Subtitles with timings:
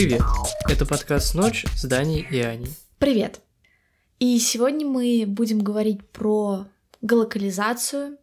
[0.00, 0.22] Привет!
[0.66, 2.74] Это подкаст «Ночь» с Даней и Аней.
[2.98, 3.42] Привет!
[4.18, 6.68] И сегодня мы будем говорить про
[7.02, 8.16] глокализацию,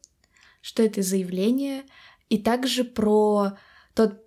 [0.64, 1.84] что это за явление,
[2.30, 3.60] и также про
[3.94, 4.20] то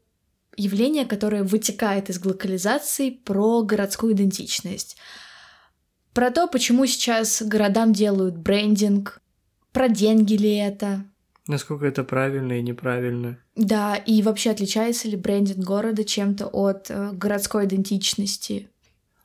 [0.57, 4.97] явление, которое вытекает из глокализации, про городскую идентичность.
[6.15, 9.21] Про то, почему сейчас городам делают брендинг,
[9.73, 11.05] про деньги ли это,
[11.47, 13.39] Насколько это правильно и неправильно.
[13.57, 18.69] да, и вообще отличается ли брендинг города чем-то от э, городской идентичности.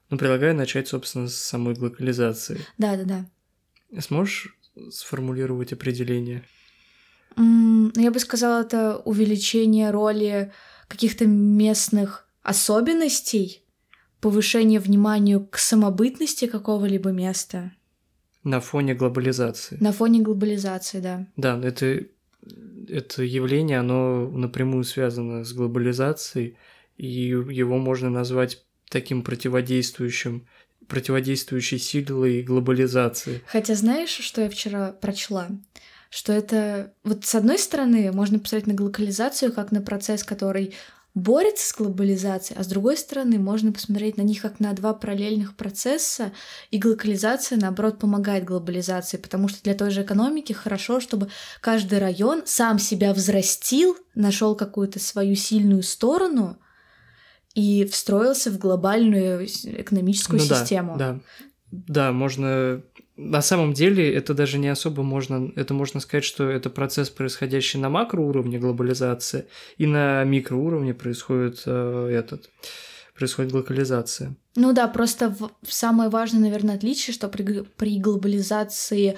[0.09, 2.59] Ну, предлагаю начать, собственно, с самой глокализации.
[2.77, 3.25] Да-да-да.
[4.01, 4.55] Сможешь
[4.91, 6.43] сформулировать определение?
[7.35, 10.51] Ну, Я бы сказала, это увеличение роли
[10.87, 13.63] каких-то местных особенностей,
[14.21, 17.71] повышение внимания к самобытности какого-либо места
[18.43, 19.77] На фоне глобализации.
[19.79, 21.27] на фоне глобализации, да.
[21.35, 22.05] Да, это,
[22.89, 26.57] это явление, оно напрямую связано с глобализацией,
[26.97, 30.47] и его можно назвать таким противодействующим,
[30.87, 33.41] противодействующей силой глобализации.
[33.47, 35.49] Хотя знаешь, что я вчера прочла?
[36.09, 36.93] Что это...
[37.03, 40.73] Вот с одной стороны, можно посмотреть на глокализацию как на процесс, который
[41.15, 45.55] борется с глобализацией, а с другой стороны, можно посмотреть на них как на два параллельных
[45.55, 46.33] процесса,
[46.71, 51.29] и глокализация, наоборот, помогает глобализации, потому что для той же экономики хорошо, чтобы
[51.61, 56.59] каждый район сам себя взрастил, нашел какую-то свою сильную сторону
[57.53, 60.97] и встроился в глобальную экономическую Ну да, систему.
[60.97, 61.19] Да,
[61.71, 62.83] да, можно.
[63.17, 67.79] На самом деле это даже не особо можно, это можно сказать, что это процесс, происходящий
[67.79, 69.47] на макроуровне глобализации,
[69.77, 72.49] и на микроуровне происходит э, этот,
[73.17, 74.35] происходит глокализация.
[74.57, 79.17] Ну да, просто в- самое важное, наверное, отличие, что при, при глобализации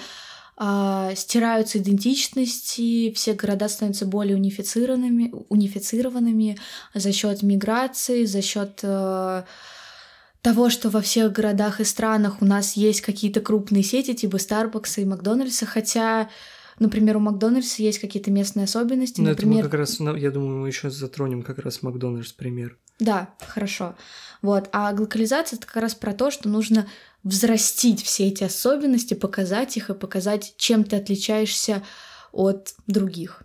[0.59, 6.57] а, стираются идентичности, все города становятся более унифицированными, унифицированными
[6.95, 9.43] за счет миграции, за счет э,
[10.42, 15.02] того, что во всех городах и странах у нас есть какие-то крупные сети типа Starbucks
[15.02, 16.30] и Макдональдса, хотя,
[16.80, 20.31] например, у Макдональдса есть какие-то местные особенности, Но это мы например, как раз, ну, я
[20.31, 22.77] думаю, мы еще затронем как раз Макдональдс пример.
[22.99, 23.95] Да, хорошо.
[24.42, 24.70] Вот.
[24.71, 26.87] А глокализация это как раз про то, что нужно
[27.23, 31.83] взрастить все эти особенности, показать их и показать, чем ты отличаешься
[32.31, 33.43] от других.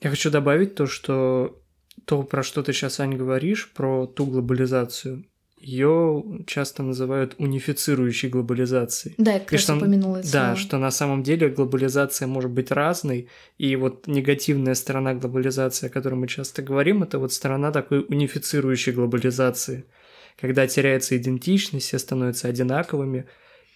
[0.00, 1.60] Я хочу добавить то, что
[2.06, 5.24] то, про что ты сейчас, Ань, говоришь, про ту глобализацию,
[5.60, 9.14] ее часто называют унифицирующей глобализацией.
[9.18, 10.56] Да, я как И раз что- упомянула это Да, слово.
[10.56, 13.28] что на самом деле глобализация может быть разной,
[13.58, 18.92] и вот негативная сторона глобализации, о которой мы часто говорим, это вот сторона такой унифицирующей
[18.92, 19.84] глобализации,
[20.40, 23.26] когда теряется идентичность, все становятся одинаковыми,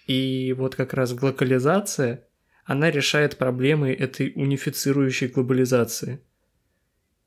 [0.07, 2.25] и вот как раз глокализация,
[2.65, 6.21] она решает проблемы этой унифицирующей глобализации.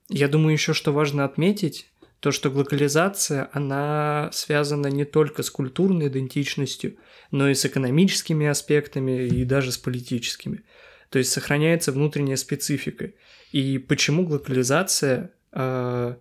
[0.09, 1.87] Я думаю еще, что важно отметить,
[2.19, 6.97] то, что глокализация, она связана не только с культурной идентичностью,
[7.31, 10.63] но и с экономическими аспектами и даже с политическими.
[11.09, 13.11] То есть сохраняется внутренняя специфика.
[13.51, 16.15] И почему глокализация, э,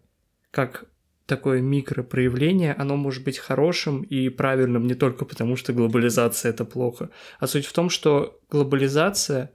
[0.50, 0.84] как
[1.26, 7.10] такое микропроявление, оно может быть хорошим и правильным не только потому, что глобализация это плохо,
[7.40, 9.50] а суть в том, что глобализация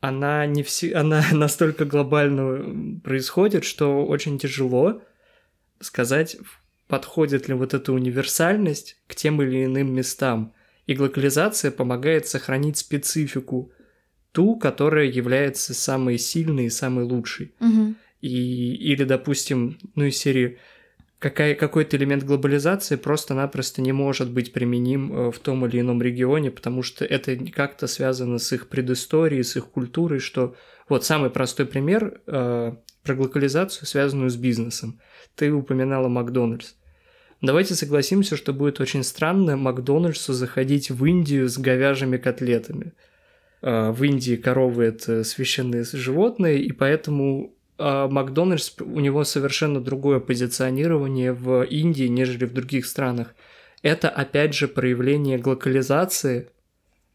[0.00, 5.00] она не все, она настолько глобально происходит, что очень тяжело
[5.82, 6.36] сказать,
[6.88, 10.52] подходит ли вот эта универсальность к тем или иным местам.
[10.86, 13.72] И глокализация помогает сохранить специфику,
[14.32, 17.54] ту, которая является самой сильной и самой лучшей.
[17.60, 17.96] Мгм.
[18.20, 20.58] И, или, допустим, ну из серии
[21.18, 26.50] какая, какой-то элемент глобализации просто-напросто не может быть применим э, в том или ином регионе,
[26.50, 30.56] потому что это как-то связано с их предысторией, с их культурой, что
[30.88, 35.00] вот самый простой пример э, про глокализацию, связанную с бизнесом.
[35.34, 36.74] Ты упоминала Макдональдс.
[37.40, 42.92] Давайте согласимся, что будет очень странно Макдональдсу заходить в Индию с говяжьими котлетами.
[43.62, 47.54] Э, В Индии коровы это священные животные, и поэтому
[47.84, 53.34] а Макдональдс, у него совершенно другое позиционирование в Индии, нежели в других странах.
[53.82, 56.48] Это, опять же, проявление глокализации,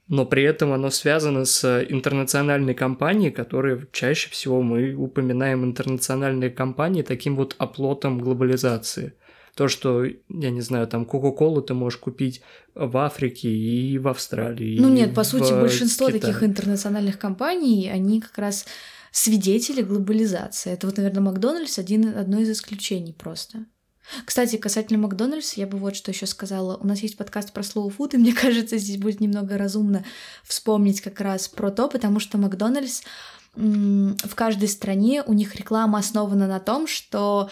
[0.08, 7.02] но при этом оно связано с интернациональной компанией, которые чаще всего мы упоминаем интернациональные компании
[7.02, 9.14] таким вот оплотом глобализации.
[9.56, 12.42] То, что, я не знаю, там Кока-Колу ты можешь купить
[12.76, 14.78] в Африке и в Австралии.
[14.80, 16.22] Ну нет, по сути, большинство Китае.
[16.22, 18.68] таких интернациональных компаний, они как раз
[19.12, 20.72] свидетели глобализации.
[20.72, 23.66] Это вот, наверное, Макдональдс один, одно из исключений просто.
[24.26, 26.78] Кстати, касательно Макдональдса, я бы вот что еще сказала.
[26.78, 30.04] У нас есть подкаст про slow food, и мне кажется, здесь будет немного разумно
[30.44, 33.02] вспомнить как раз про то, потому что Макдональдс
[33.56, 37.50] в каждой стране у них реклама основана на том, что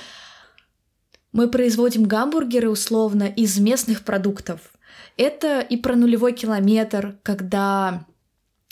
[1.32, 4.72] мы производим гамбургеры условно из местных продуктов.
[5.18, 8.06] Это и про нулевой километр, когда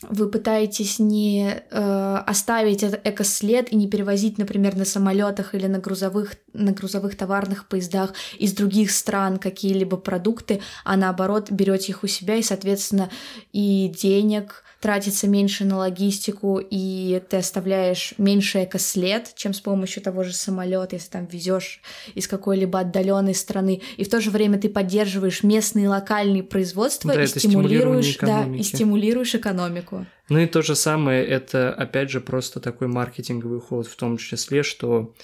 [0.10, 5.80] вы пытаетесь не э, оставить этот экослед и не перевозить, например, на самолетах или на
[5.80, 12.08] грузовых, на грузовых товарных поездах из других стран какие-либо продукты, а наоборот берете их у
[12.08, 13.10] себя и, соответственно,
[13.52, 20.24] и денег тратится меньше на логистику, и ты оставляешь меньше экослед, чем с помощью того
[20.24, 21.82] же самолета, если там везешь
[22.16, 27.24] из какой-либо отдаленной страны, и в то же время ты поддерживаешь местные локальные производства Да,
[27.24, 30.06] и стимулируешь, да, и стимулируешь экономику.
[30.28, 34.64] Ну и то же самое, это опять же просто такой маркетинговый ход, в том числе,
[34.64, 35.16] что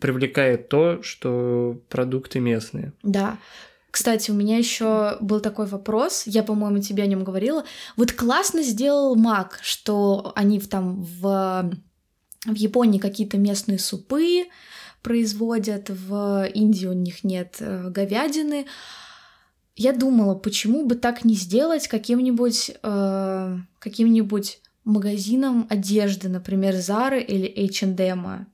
[0.00, 2.92] привлекает то, что продукты местные.
[3.04, 3.38] Да.
[3.90, 7.64] Кстати, у меня еще был такой вопрос, я, по-моему, тебе о нем говорила.
[7.96, 11.70] Вот классно сделал Мак, что они в, там в,
[12.44, 14.46] в Японии какие-то местные супы
[15.02, 18.66] производят, в Индии у них нет э, говядины.
[19.76, 27.46] Я думала, почему бы так не сделать каким-нибудь э, каким-нибудь магазином одежды, например, Zara или
[27.46, 28.46] H&M.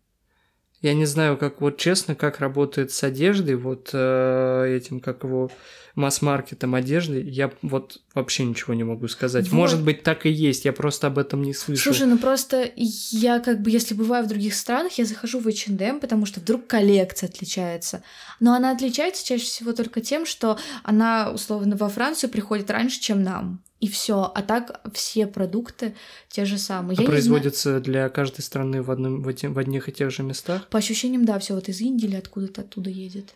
[0.83, 5.51] Я не знаю, как вот честно, как работает с одеждой, вот э, этим, как его,
[5.95, 9.49] масс-маркетом одежды, я вот вообще ничего не могу сказать.
[9.49, 9.57] Вот.
[9.57, 11.93] Может быть, так и есть, я просто об этом не слышал.
[11.93, 16.01] Слушай, ну просто я как бы, если бываю в других странах, я захожу в H&M,
[16.01, 18.03] потому что вдруг коллекция отличается.
[18.41, 23.23] Но она отличается чаще всего только тем, что она, условно, во Францию приходит раньше, чем
[23.23, 23.63] нам.
[23.81, 24.31] И все.
[24.33, 25.95] А так все продукты
[26.29, 26.97] те же самые.
[26.99, 30.13] А Я не знаю- для каждой страны в, одном, в, этим- в одних и тех
[30.13, 30.69] же местах?
[30.69, 33.35] По ощущениям, да, все вот из Индии или откуда-то оттуда едет.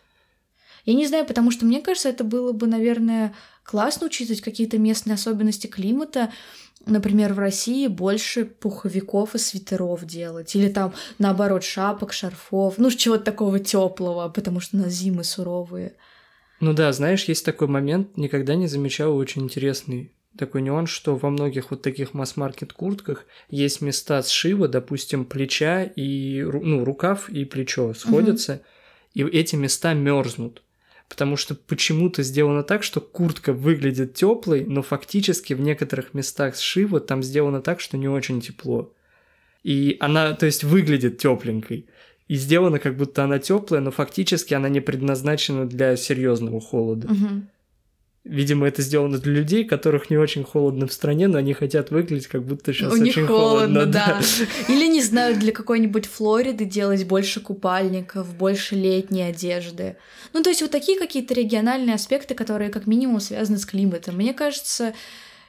[0.86, 3.34] Я не знаю, потому что мне кажется, это было бы, наверное,
[3.64, 6.32] классно учитывать какие-то местные особенности климата.
[6.86, 10.54] Например, в России больше пуховиков и свитеров делать.
[10.54, 12.78] Или там, наоборот, шапок, шарфов.
[12.78, 15.94] Ну, чего-то такого теплого, потому что у нас зимы суровые.
[16.60, 21.30] Ну да, знаешь, есть такой момент, никогда не замечал очень интересный такой нюанс, что во
[21.30, 27.94] многих вот таких масс-маркет куртках есть места сшива, допустим, плеча и ну, рукав и плечо
[27.94, 28.62] сходятся,
[29.14, 30.62] и эти места мерзнут.
[31.08, 37.00] Потому что почему-то сделано так, что куртка выглядит теплой, но фактически в некоторых местах сшива
[37.00, 38.92] там сделано так, что не очень тепло.
[39.62, 41.86] И она, то есть, выглядит тепленькой.
[42.28, 47.08] И сделано, как будто она теплая, но фактически она не предназначена для серьезного холода.
[47.08, 47.48] Мгм.
[48.28, 52.26] Видимо, это сделано для людей, которых не очень холодно в стране, но они хотят выглядеть,
[52.26, 54.20] как будто сейчас У них очень холодно, да.
[54.68, 59.96] Или, не знаю, для какой-нибудь Флориды делать больше купальников, больше летней одежды.
[60.32, 64.16] Ну, то есть вот такие какие-то региональные аспекты, которые как минимум связаны с климатом.
[64.16, 64.92] Мне кажется,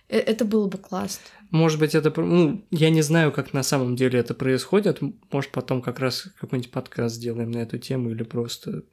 [0.08, 1.26] э- это было бы классно.
[1.50, 2.14] Может быть, это...
[2.22, 5.00] Ну, я не знаю, как на самом деле это происходит.
[5.32, 8.84] Может, потом как раз какой-нибудь подкаст сделаем на эту тему или просто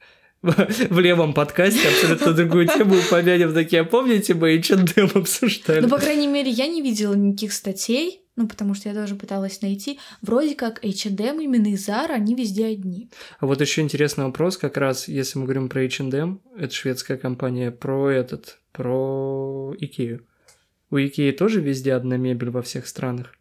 [0.91, 3.55] в левом подкасте абсолютно другую тему упомянем.
[3.55, 5.81] Такие, а помните, мы H&M обсуждали?
[5.81, 9.63] Ну, по крайней мере, я не видела никаких статей, ну, потому что я тоже пыталась
[9.63, 9.99] найти.
[10.21, 13.09] Вроде как H&M, именно и Zara, они везде одни.
[13.41, 17.71] А вот еще интересный вопрос, как раз, если мы говорим про H&M, это шведская компания,
[17.71, 20.27] про этот, про Икею.
[20.91, 23.35] У Икеи тоже везде одна мебель во всех странах?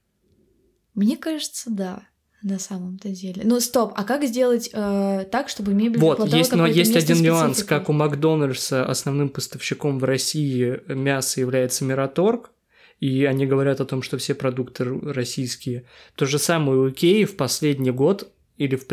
[0.95, 2.03] Мне кажется, да.
[2.43, 3.41] На самом-то деле.
[3.45, 7.53] Ну, стоп, а как сделать э, так, чтобы мебель Вот, есть, но есть один нюанс,
[7.57, 7.79] спецификой?
[7.79, 12.51] как у Макдональдса основным поставщиком в России мяса является Мираторг,
[12.99, 15.85] и они говорят о том, что все продукты российские.
[16.15, 18.85] То же самое у Икеи в последний год, или в,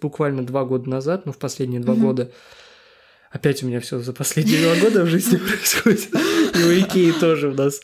[0.00, 2.02] буквально два года назад, ну, в последние два Мгм.
[2.02, 2.32] года,
[3.30, 6.08] опять у меня все за последние два года в жизни происходит,
[6.54, 7.80] и у Икеи тоже у нас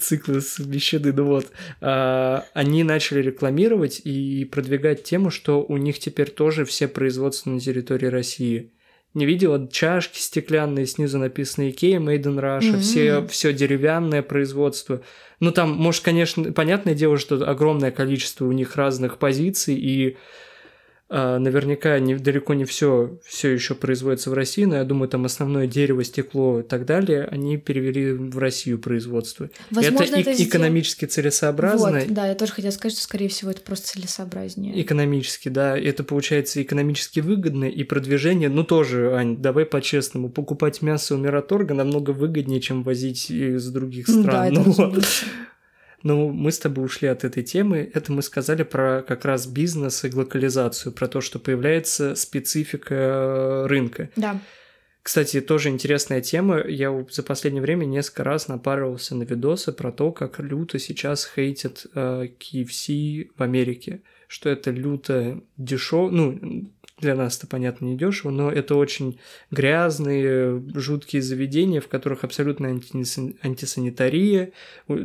[0.00, 1.46] циклы совмещены, ну вот,
[1.80, 7.60] а, они начали рекламировать и продвигать тему, что у них теперь тоже все производства на
[7.60, 8.72] территории России.
[9.14, 12.80] Не видела чашки стеклянные, снизу написано Ikea, Made in Russia, Мгм.
[12.80, 15.00] все, все деревянное производство.
[15.40, 20.18] Ну, там, может, конечно, понятное дело, что огромное количество у них разных позиций, и
[21.08, 25.66] наверняка не, далеко не все все еще производится в России, но я думаю, там основное
[25.66, 29.48] дерево, стекло и так далее, они перевели в Россию производство.
[29.70, 33.60] Возможно, это, это экономически целесообразно, Вот, да, я тоже хотела сказать, что, скорее всего, это
[33.60, 34.80] просто целесообразнее.
[34.82, 35.78] Экономически, да.
[35.78, 38.48] Это получается экономически выгодно и продвижение.
[38.48, 40.28] Ну, тоже, Ань, давай по-честному.
[40.28, 44.54] Покупать мясо у Мираторга намного выгоднее, чем возить из других Ну стран.
[44.54, 45.02] Да, это Ну,
[46.06, 46.30] разумеется.
[46.30, 47.90] Ну, мы с тобой ушли от этой темы.
[47.92, 53.66] Это мы сказали про как раз бизнес и локализацию, про то, что появляется специфика э,
[53.66, 54.10] рынка.
[54.16, 54.40] Да.
[55.02, 56.64] Кстати, тоже интересная тема.
[56.66, 61.86] Я за последнее время несколько раз напарывался на видосы про то, как люто сейчас хейтят
[61.94, 64.02] э, KFC в Америке.
[64.28, 69.18] Что это люто дешево, ну, для нас это, понятно, не дешево, но это очень
[69.50, 74.52] грязные, жуткие заведения, в которых абсолютно антисанитария,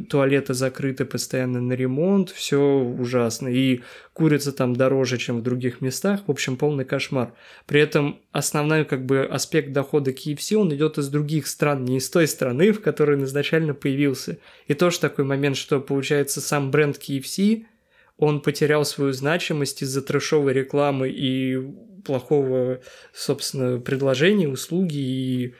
[0.09, 3.49] туалеты закрыты постоянно на ремонт, все ужасно.
[3.49, 3.81] И
[4.13, 7.33] курица там дороже, чем в других местах, в общем, полный кошмар.
[7.65, 12.09] При этом основной как бы аспект дохода KFC, он идет из других стран, не из
[12.09, 14.37] той страны, в которой изначально появился.
[14.67, 17.65] И тоже такой момент, что получается сам бренд KFC–
[18.17, 21.57] он потерял свою значимость из-за трэшовой рекламы и
[22.05, 22.81] плохого,
[23.13, 25.55] собственно, предложения, услуги и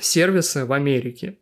[0.00, 1.38] сервиса в Америке.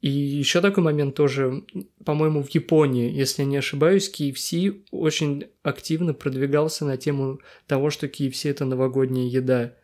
[0.00, 1.64] И еще такой момент тоже,
[2.04, 8.06] по-моему, в Японии, если я не ошибаюсь, KFC очень активно продвигался на тему того, что
[8.06, 9.74] KFC это новогодняя еда.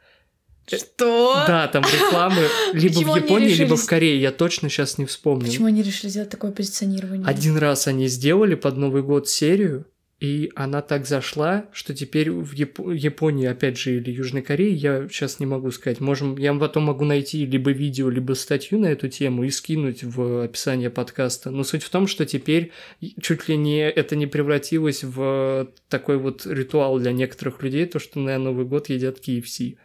[0.78, 1.44] Что?
[1.46, 3.64] Да, там рекламы либо Почему в Японии, решили...
[3.64, 4.20] либо в Корее.
[4.20, 5.46] Я точно сейчас не вспомню.
[5.46, 7.26] Почему они решили сделать такое позиционирование?
[7.26, 9.86] Один раз они сделали под Новый год серию,
[10.20, 12.78] и она так зашла, что теперь в Яп...
[12.78, 16.00] Японии, опять же, или Южной Корее, я сейчас не могу сказать.
[16.00, 20.44] Можем, я потом могу найти либо видео, либо статью на эту тему и скинуть в
[20.44, 21.50] описание подкаста.
[21.50, 22.70] Но суть в том, что теперь
[23.22, 28.18] чуть ли не это не превратилось в такой вот ритуал для некоторых людей, то, что
[28.18, 29.78] на Новый год едят KFC.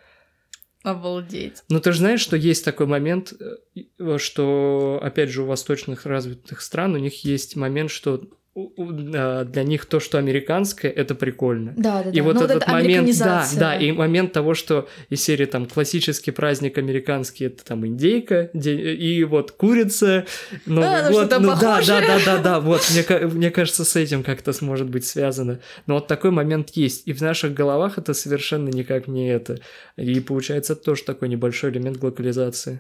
[0.86, 1.63] Обалдеть.
[1.68, 6.62] Ну, ты же знаешь, что есть такой момент, э, что, опять же, у восточных развитых
[6.62, 8.22] стран у них есть момент, что
[8.56, 11.74] для них то, что американское, это прикольно.
[11.76, 12.24] Да, да, и да.
[12.24, 16.32] вот Но этот вот момент, да, да, и момент того, что из серии там классический
[16.32, 20.26] праздник американский, это там индейка, и вот курица,
[20.66, 23.94] Новый а, год, ну, ну да, да, да, да, да, вот мне, мне кажется, с
[23.98, 25.60] этим как-то сможет быть связано.
[25.86, 29.60] Но вот такой момент есть, и в наших головах это совершенно никак не это,
[29.98, 32.80] и получается это тоже такой небольшой элемент глобализации.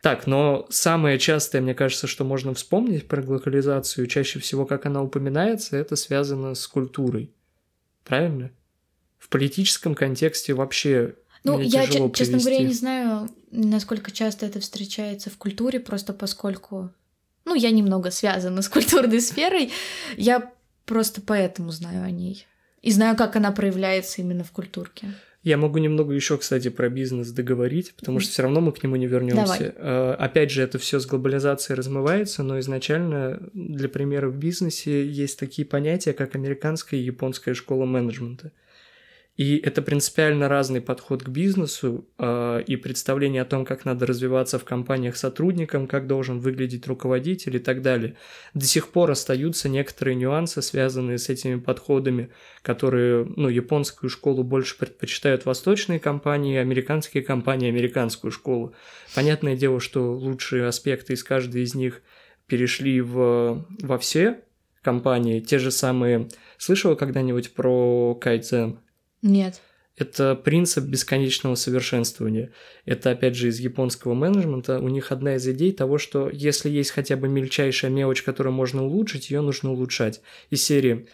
[0.00, 5.02] Так, но самое частое, мне кажется, что можно вспомнить про глокализацию, чаще всего, как она
[5.02, 7.30] упоминается, это связано с культурой.
[8.04, 8.50] Правильно?
[9.18, 12.38] В политическом контексте вообще ну, я, честно привести.
[12.38, 16.90] говоря, не знаю, насколько часто это встречается в культуре, просто поскольку,
[17.44, 19.70] ну, я немного связана с культурной сферой,
[20.16, 20.50] я
[20.86, 22.46] просто поэтому знаю о ней.
[22.80, 25.14] И знаю, как она проявляется именно в культурке.
[25.42, 28.96] Я могу немного еще, кстати, про бизнес договорить, потому что все равно мы к нему
[28.96, 29.74] не вернемся.
[29.78, 30.14] Давай.
[30.14, 35.66] Опять же, это все с глобализацией размывается, но изначально, для примера, в бизнесе есть такие
[35.66, 38.52] понятия, как американская и японская школа менеджмента.
[39.40, 44.58] И это принципиально разный подход к бизнесу э, и представление о том, как надо развиваться
[44.58, 48.16] в компаниях сотрудникам, как должен выглядеть руководитель и так далее.
[48.52, 52.28] До сих пор остаются некоторые нюансы, связанные с этими подходами,
[52.60, 58.74] которые, ну, японскую школу больше предпочитают восточные компании, американские компании американскую школу.
[59.14, 62.02] Понятное дело, что лучшие аспекты из каждой из них
[62.46, 64.42] перешли в, во все
[64.82, 65.40] компании.
[65.40, 66.28] Те же самые...
[66.58, 68.80] Слышала когда-нибудь про кайдзен?
[69.22, 69.60] Нет.
[69.96, 72.52] Это принцип бесконечного совершенствования.
[72.86, 74.78] Это, опять же, из японского менеджмента.
[74.78, 78.82] У них одна из идей того, что если есть хотя бы мельчайшая мелочь, которую можно
[78.82, 80.22] улучшить, ее нужно улучшать.
[80.48, 81.06] Из серии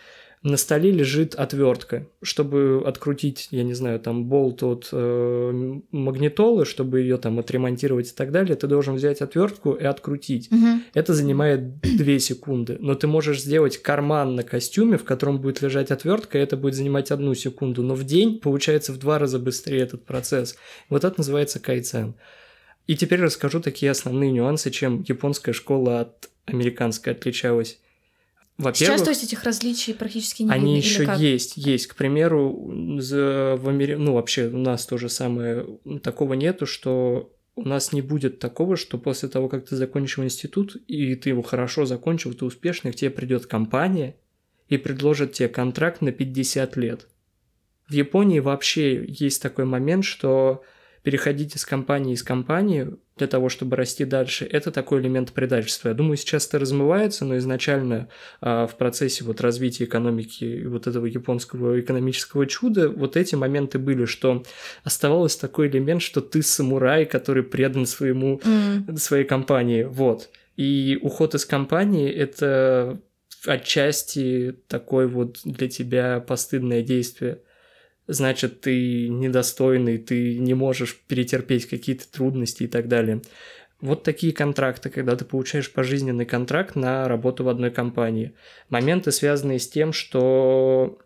[0.46, 7.00] на столе лежит отвертка, чтобы открутить, я не знаю, там болт от э, магнитолы, чтобы
[7.00, 10.48] ее там отремонтировать и так далее, ты должен взять отвертку и открутить.
[10.52, 10.82] Угу.
[10.94, 15.90] Это занимает 2 секунды, но ты можешь сделать карман на костюме, в котором будет лежать
[15.90, 19.80] отвертка, и это будет занимать одну секунду, но в день получается в два раза быстрее
[19.80, 20.56] этот процесс.
[20.88, 22.14] Вот это называется кайцен.
[22.86, 27.80] И теперь расскажу такие основные нюансы, чем японская школа от американской отличалась.
[28.58, 31.88] Сейчас, то есть, этих различий практически не Они видно, еще есть, есть.
[31.88, 35.66] К примеру, в Америке, ну, вообще у нас то же самое,
[36.02, 40.76] такого нету, что у нас не будет такого, что после того, как ты закончил институт,
[40.88, 44.16] и ты его хорошо закончил, ты успешный, к тебе придет компания
[44.68, 47.08] и предложит тебе контракт на 50 лет.
[47.88, 50.64] В Японии вообще есть такой момент, что
[51.06, 55.90] переходить из компании из компании для того, чтобы расти дальше, это такой элемент предательства.
[55.90, 58.08] Я думаю, сейчас это размывается, но изначально
[58.40, 64.04] а, в процессе вот развития экономики вот этого японского экономического чуда вот эти моменты были,
[64.04, 64.42] что
[64.82, 68.96] оставался такой элемент, что ты самурай, который предан своему, mm.
[68.96, 70.28] своей компании, вот.
[70.56, 73.00] И уход из компании– это
[73.46, 77.42] отчасти такой вот для тебя постыдное действие
[78.06, 83.22] значит, ты недостойный, ты не можешь перетерпеть какие-то трудности и так далее.
[83.80, 88.32] Вот такие контракты, когда ты получаешь пожизненный контракт на работу в одной компании.
[88.70, 90.98] Моменты, связанные с тем, что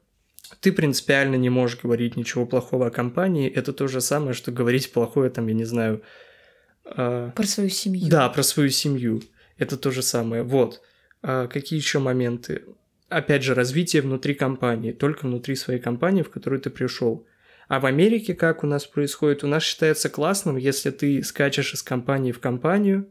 [0.60, 4.92] ты принципиально не можешь говорить ничего плохого о компании, это то же самое, что говорить
[4.92, 6.02] плохое, там, я не знаю...
[6.84, 7.30] Э...
[7.34, 8.08] Про свою семью.
[8.08, 9.22] Да, про свою семью.
[9.58, 10.42] Это то же самое.
[10.42, 10.80] Вот.
[11.22, 12.62] А какие еще моменты?
[13.10, 17.26] Опять же, развитие внутри компании, только внутри своей компании, в которую ты пришел.
[17.68, 19.44] А в Америке как у нас происходит?
[19.44, 23.08] У нас считается классным, если ты скачешь из компании в компанию,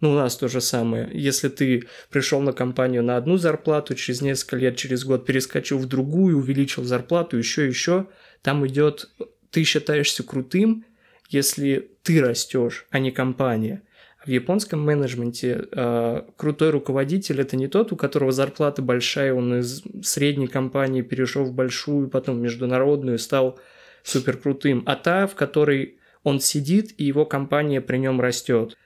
[0.00, 1.08] ну, у нас то же самое.
[1.12, 5.86] Если ты пришел на компанию на одну зарплату, через несколько лет, через год перескочил в
[5.86, 8.08] другую, увеличил зарплату, еще, еще,
[8.42, 9.10] там идет,
[9.50, 10.84] ты считаешься крутым,
[11.28, 13.82] если ты растешь, а не компания.
[14.24, 19.82] В японском менеджменте э, крутой руководитель это не тот, у которого зарплата большая, он из
[20.02, 23.58] средней компании перешел в большую, потом международную, стал
[24.04, 28.76] супер крутым, а та, в которой он сидит и его компания при нем растет.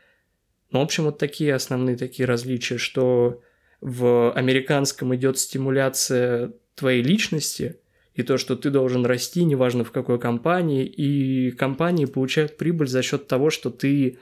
[0.70, 3.42] Ну, в общем, вот такие основные такие различия, что
[3.82, 7.76] в американском идет стимуляция твоей личности
[8.14, 13.02] и то, что ты должен расти, неважно в какой компании, и компании получают прибыль за
[13.02, 14.18] счет того, что ты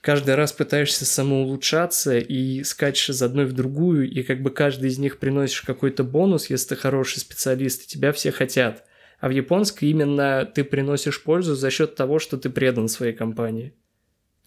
[0.00, 4.98] каждый раз пытаешься самоулучшаться и скачешь из одной в другую, и как бы каждый из
[4.98, 8.84] них приносишь какой-то бонус, если ты хороший специалист, и тебя все хотят.
[9.20, 13.74] А в японской именно ты приносишь пользу за счет того, что ты предан своей компании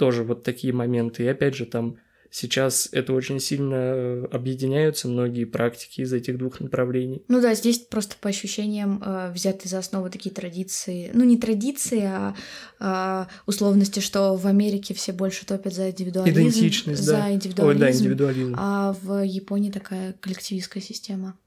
[0.01, 1.23] тоже вот такие моменты.
[1.23, 1.97] И опять же, там
[2.31, 7.23] сейчас это очень сильно э, объединяются многие практики из этих двух направлений.
[7.27, 11.11] Ну да, здесь просто по ощущениям э, взяты за основу такие традиции.
[11.13, 12.35] Ну, не традиции, а
[12.79, 16.39] э, условности, что в Америке все больше топят за индивидуализм.
[16.39, 17.31] Идентичность, за да.
[17.31, 17.69] индивидуализм.
[17.69, 18.55] Ой, да, индивидуализм.
[18.57, 21.37] А в Японии такая коллективистская система.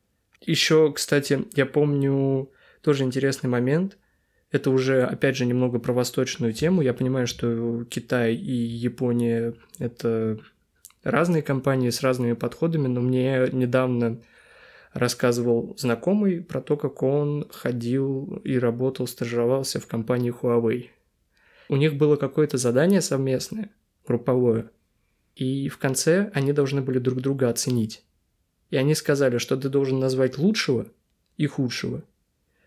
[0.43, 2.51] Еще, кстати, я помню
[2.83, 3.97] тоже интересный момент.
[4.51, 6.83] Это уже, опять же, немного про восточную тему.
[6.83, 10.39] Я понимаю, что Китай и Япония— это
[11.05, 14.21] разные компании с разными подходами, но мне недавно
[14.93, 20.89] рассказывал знакомый про то, как он ходил и работал, стажировался в компании Huawei.
[21.69, 23.71] У них было какое-то задание совместное,
[24.07, 24.71] групповое,
[25.37, 28.05] и в конце они должны были друг друга оценить.
[28.71, 30.87] И они сказали, что ты должен назвать лучшего
[31.37, 32.03] и худшего–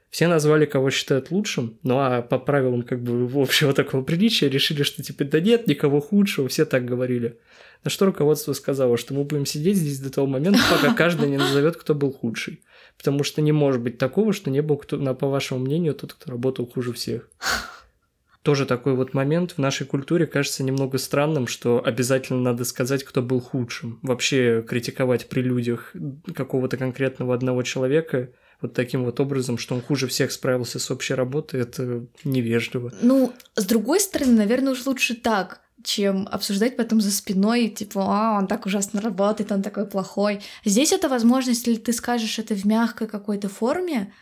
[0.10, 4.84] все назвали, кого считают лучшим, ну а по правилам как бы общего такого приличия решили,
[4.84, 7.38] что типа да нет, никого худшего, все так говорили.
[7.83, 11.37] На что руководство сказало, что мы будем сидеть здесь до того момента, пока каждый не
[11.37, 12.63] назовет, кто был худший.
[12.97, 16.31] Потому что не может быть такого, что не был, кто, по вашему мнению, тот, кто
[16.31, 17.29] работал хуже всех.
[18.41, 23.21] Тоже такой вот момент в нашей культуре кажется немного странным, что обязательно надо сказать, кто
[23.21, 23.99] был худшим.
[24.01, 25.93] Вообще критиковать при людях
[26.33, 28.29] какого-то конкретного одного человека–
[28.61, 32.91] вот таким вот образом, что он хуже всех справился с общей работой, это невежливо.
[33.01, 38.38] Ну, с другой стороны, наверное, уж лучше так, чем обсуждать потом за спиной, типа, а,
[38.38, 40.41] он так ужасно работает, он такой плохой.
[40.65, 44.13] Здесь это возможность, если ты скажешь это в мягкой какой-то форме,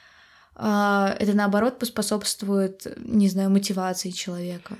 [0.55, 4.77] а, это наоборот поспособствует, не знаю, мотивации человека.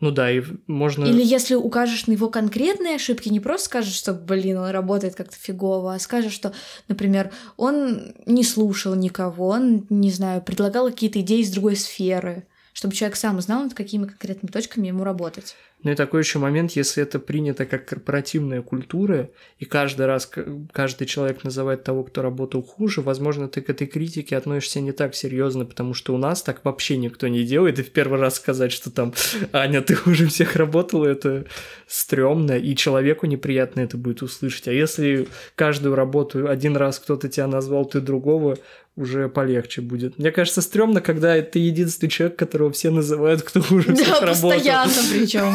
[0.00, 1.06] Ну да, и можно...
[1.06, 5.36] Или если укажешь на его конкретные ошибки, не просто скажешь, что, блин, он работает как-то
[5.36, 6.52] фигово, а скажешь, что,
[6.86, 12.94] например, он не слушал никого, он, не знаю, предлагал какие-то идеи из другой сферы, чтобы
[12.94, 15.56] человек сам знал, над какими конкретными точками ему работать.
[15.82, 20.30] Ну и такой еще момент, если это принято как корпоративная культура, и каждый раз
[20.72, 25.14] каждый человек называет того, кто работал хуже, возможно, ты к этой критике относишься не так
[25.14, 28.72] серьезно, потому что у нас так вообще никто не делает, и в первый раз сказать,
[28.72, 29.14] что там
[29.52, 31.46] Аня, ты хуже всех работала, это
[31.86, 34.68] стрёмно, и человеку неприятно это будет услышать.
[34.68, 38.58] А если каждую работу один раз кто-то тебя назвал, ты другого,
[38.96, 40.18] уже полегче будет.
[40.18, 44.50] Мне кажется, стрёмно, когда ты единственный человек, которого все называют, кто всех да, работал.
[44.50, 45.54] постоянно причем.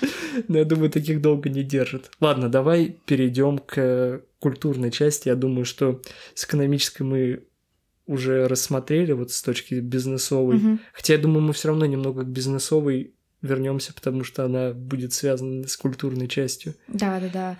[0.48, 2.10] Но я думаю, таких долго не держит.
[2.20, 5.28] Ладно, давай перейдем к культурной части.
[5.28, 6.02] Я думаю, что
[6.34, 7.44] с экономической мы
[8.06, 10.56] уже рассмотрели вот с точки бизнесовой.
[10.56, 10.78] Угу.
[10.92, 15.66] Хотя я думаю, мы все равно немного к бизнесовой вернемся, потому что она будет связана
[15.66, 16.74] с культурной частью.
[16.88, 17.56] Да, да, да.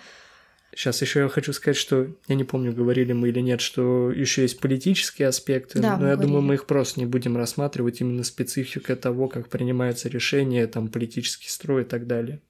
[0.75, 4.43] Сейчас еще я хочу сказать, что я не помню, говорили мы или нет, что еще
[4.43, 6.23] есть политические аспекты, да, но я говорили.
[6.23, 11.49] думаю, мы их просто не будем рассматривать именно специфика того, как принимаются решения, там политический
[11.49, 12.41] строй и так далее.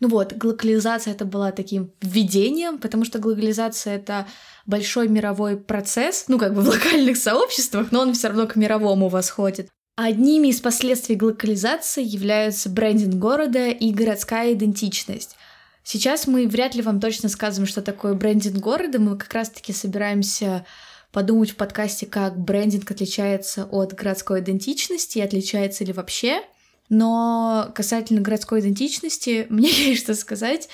[0.00, 4.26] Ну вот, глобализация это была таким введением, потому что глобализация это
[4.66, 9.08] большой мировой процесс, ну как бы в локальных сообществах, но он все равно к мировому
[9.08, 9.68] восходит.
[9.96, 15.36] Одними из последствий глобализации являются брендинг города и городская идентичность.
[15.82, 18.98] Сейчас мы вряд ли вам точно скажем, что такое брендинг города.
[18.98, 20.64] Мы как раз-таки собираемся
[21.12, 26.42] подумать в подкасте, как брендинг отличается от городской идентичности, отличается ли вообще.
[26.88, 30.68] Но касательно городской идентичности, мне есть что сказать.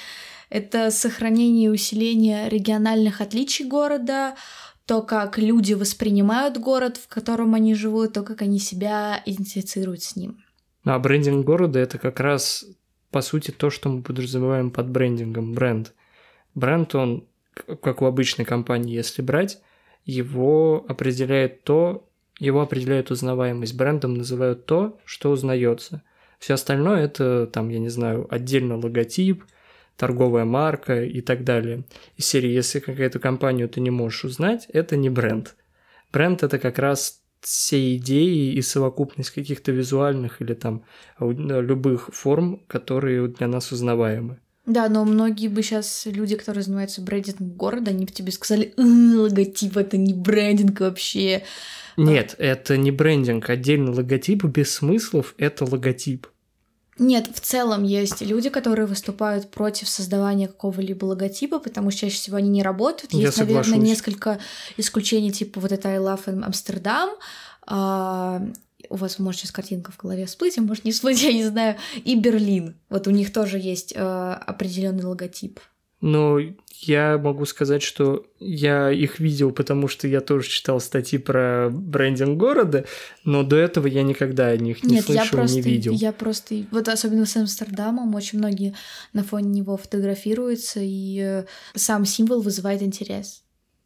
[0.48, 4.36] Это сохранение и усиление региональных отличий города,
[4.86, 10.14] то, как люди воспринимают город, в котором они живут, то, как они себя идентифицируют с
[10.14, 10.44] ним.
[10.84, 12.64] А брендинг города это как раз
[13.16, 15.94] по сути, то, что мы подразумеваем под брендингом, бренд.
[16.54, 17.26] Бренд, он,
[17.80, 19.58] как у обычной компании, если брать,
[20.04, 22.06] его определяет то,
[22.38, 23.74] его определяет узнаваемость.
[23.74, 26.02] Брендом называют то, что узнается.
[26.38, 29.44] Все остальное это, там, я не знаю, отдельно логотип,
[29.96, 31.84] торговая марка и так далее.
[32.18, 35.56] Из серии, если какую-то компанию ты не можешь узнать, это не бренд.
[36.12, 40.82] Бренд это как раз все идеи и совокупность каких-то визуальных или там
[41.20, 44.40] любых форм, которые для нас узнаваемы.
[44.64, 49.76] Да, но многие бы сейчас люди, которые занимаются брендингом города, они бы тебе сказали, логотип
[49.76, 51.44] это не брендинг вообще.
[51.96, 53.48] Нет, это не брендинг.
[53.48, 56.26] Отдельно логотип без смыслов— это логотип.
[56.98, 62.38] Нет, в целом есть люди, которые выступают против создавания какого-либо логотипа, потому что чаще всего
[62.38, 63.12] они не работают.
[63.12, 63.72] Я есть, соглашусь.
[63.72, 64.38] наверное, несколько
[64.78, 67.10] исключений, типа вот это I love Amsterdam.
[67.66, 68.42] А,
[68.88, 71.76] у вас может сейчас картинка в голове всплыть, а может не всплыть, я не знаю.
[72.04, 72.76] И Берлин.
[72.88, 75.60] Вот у них тоже есть э, определенный логотип.
[76.00, 76.38] Но
[76.80, 82.36] я могу сказать, что я их видел, потому что я тоже читал статьи про брендинг
[82.36, 82.84] города,
[83.24, 85.92] но до этого я никогда о них не Нет, слышал, я просто, не видел.
[85.92, 88.74] Я просто, вот особенно с Амстердамом, очень многие
[89.12, 93.42] на фоне него фотографируются, и э, сам символ вызывает интерес.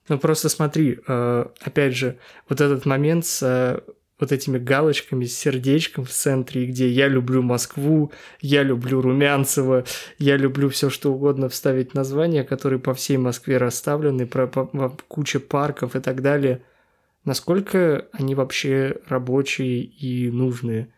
[0.08, 2.18] Ну просто смотри, э, опять же,
[2.48, 3.80] вот этот момент с э,
[4.20, 9.84] вот этими галочками с сердечком в центре, где я люблю Москву, я люблю Румянцево,
[10.18, 14.66] я люблю все что угодно вставить названия, которые по всей Москве расставлены, про, по,
[15.08, 16.62] куча парков и так далее.
[17.24, 20.92] Насколько они вообще рабочие и нужные?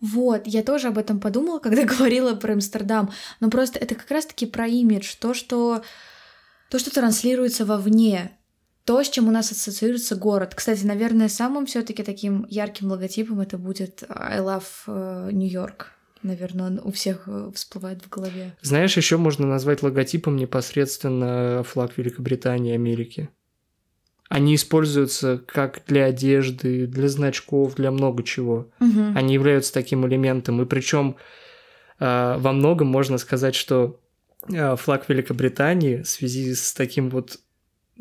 [0.00, 3.10] Вот, я тоже об этом подумала, когда говорила про Амстердам.
[3.40, 5.82] Но просто это как раз-таки про имидж, то, что
[6.70, 8.36] то, что транслируется вовне
[8.86, 10.54] то, с чем у нас ассоциируется город.
[10.54, 15.88] Кстати, наверное, самым все-таки таким ярким логотипом это будет I love э, New York.
[16.22, 18.56] Наверное, он у всех э, всплывает в голове.
[18.62, 23.28] Знаешь, еще можно назвать логотипом непосредственно флаг Великобритании и Америки.
[24.28, 28.70] Они используются как для одежды, для значков, для много чего.
[28.80, 29.16] Угу.
[29.16, 30.62] Они являются таким элементом.
[30.62, 31.16] И причем
[31.98, 34.00] э, во многом можно сказать, что
[34.48, 37.40] э, флаг Великобритании в связи с таким вот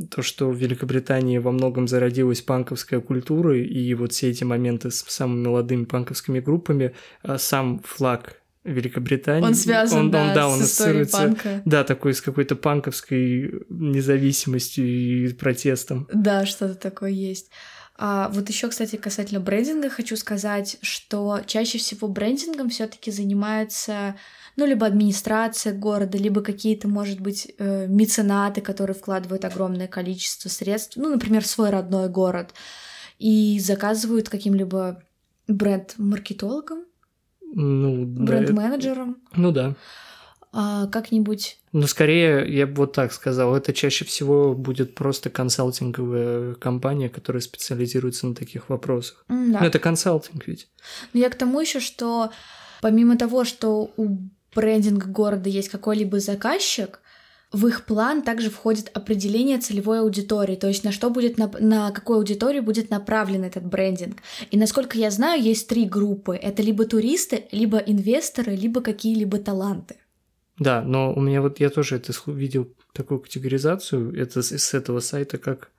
[0.09, 5.05] то, что в Великобритании во многом зародилась панковская культура, и вот все эти моменты с
[5.07, 9.45] самыми молодыми панковскими группами, а сам флаг Великобритании.
[9.45, 11.61] Он связан, он, да, он, да, он с историей панка.
[11.65, 16.07] Да, такой с какой-то панковской независимостью и протестом.
[16.11, 17.51] Да, что-то такое есть.
[17.97, 24.15] А вот еще, кстати, касательно брендинга хочу сказать, что чаще всего брендингом все-таки занимаются
[24.55, 30.97] ну, либо администрация города, либо какие-то, может быть, э, меценаты, которые вкладывают огромное количество средств,
[30.97, 32.53] ну, например, свой родной город,
[33.19, 35.01] и заказывают каким-либо
[35.47, 36.85] бренд-маркетологом,
[37.41, 39.17] ну, бренд-менеджером.
[39.35, 39.75] Ну да.
[40.57, 41.59] А, как-нибудь.
[41.73, 47.41] Ну, скорее, я бы вот так сказал, это чаще всего будет просто консалтинговая компания, которая
[47.41, 49.25] специализируется на таких вопросах.
[49.27, 49.35] Да.
[49.59, 50.69] Ну, это консалтинг ведь.
[51.11, 52.31] Но я к тому еще, что
[52.81, 54.17] помимо того, что у
[54.55, 57.01] брендинг города есть какой-либо заказчик,
[57.51, 61.91] в их план также входит определение целевой аудитории, то есть на что будет на, на
[61.91, 64.17] какую аудиторию будет направлен этот брендинг.
[64.51, 69.95] И насколько я знаю, есть три группы: это либо туристы, либо инвесторы, либо какие-либо таланты.
[70.57, 74.99] Да, но у меня вот я тоже это видел такую категоризацию, это с, с этого
[74.99, 75.69] сайта как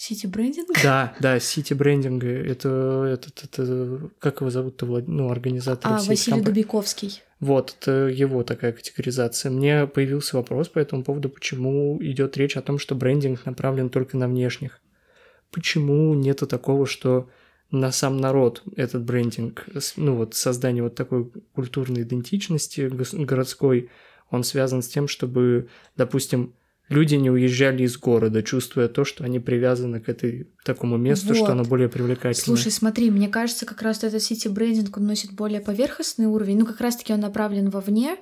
[0.00, 0.68] Сити брендинг?
[0.82, 2.26] Да, да, сити брендинга.
[2.26, 6.44] Это, это, это, как его зовут-то, ну, организатор А, Василий компании.
[6.44, 7.22] Дубиковский.
[7.38, 9.50] Вот, это его такая категоризация.
[9.50, 14.16] Мне появился вопрос по этому поводу, почему идет речь о том, что брендинг направлен только
[14.16, 14.80] на внешних.
[15.50, 17.28] Почему нету такого, что
[17.70, 22.90] на сам народ этот брендинг, ну вот создание вот такой культурной идентичности
[23.22, 23.90] городской,
[24.30, 26.54] он связан с тем, чтобы, допустим,
[26.90, 31.36] люди не уезжали из города, чувствуя то, что они привязаны к этой такому месту, вот.
[31.36, 32.34] что оно более привлекательное.
[32.34, 36.80] Слушай, смотри, мне кажется, как раз этот сити-брендинг, он носит более поверхностный уровень, ну, как
[36.80, 38.16] раз-таки он направлен вовне,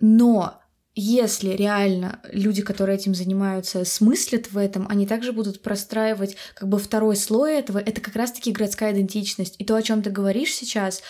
[0.00, 0.60] но
[0.98, 6.78] если реально люди, которые этим занимаются, смыслят в этом, они также будут простраивать как бы
[6.78, 9.56] второй слой этого, это как раз-таки городская идентичность.
[9.58, 11.02] И то, о чем ты говоришь сейчас,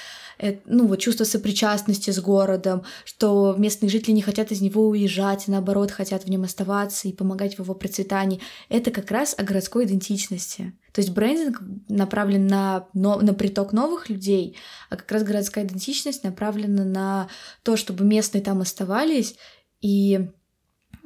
[0.66, 5.51] ну, вот чувство сопричастности с городом, что местные жители не хотят из него уезжать, а
[5.53, 8.40] наоборот, хотят в нем оставаться и помогать в его процветании.
[8.68, 10.72] Это как раз о городской идентичности.
[10.92, 14.57] То есть брендинг направлен на, на приток новых людей,
[14.90, 17.29] а как раз городская идентичность направлена на
[17.62, 19.37] то, чтобы местные там оставались
[19.81, 20.31] и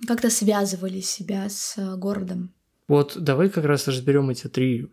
[0.06, 2.54] как-то связывали себя с городом.
[2.88, 4.88] Вот давай как раз разберем эти три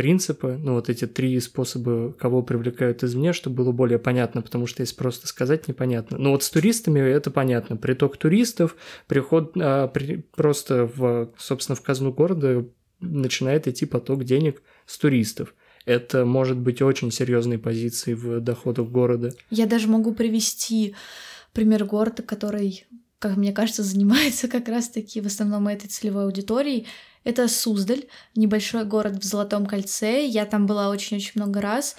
[0.00, 4.80] принципы, ну вот эти три способа, кого привлекают извне, чтобы было более понятно, потому что
[4.80, 6.16] если просто сказать, непонятно.
[6.16, 7.76] Но вот с туристами это понятно.
[7.76, 12.64] Приток туристов, приход а, при, просто в, собственно, в казну города
[13.00, 15.54] начинает идти поток денег с туристов.
[15.84, 19.34] это может быть очень серьезной позицией в доходах города.
[19.50, 20.94] Я даже могу привести
[21.52, 22.86] пример города, который,
[23.18, 26.86] как мне кажется, занимается как раз-таки в основном этой целевой аудиторией.
[27.24, 28.04] Это Суздаль,
[28.34, 30.26] небольшой город в Золотом кольце.
[30.26, 31.96] Я там была очень-очень много раз.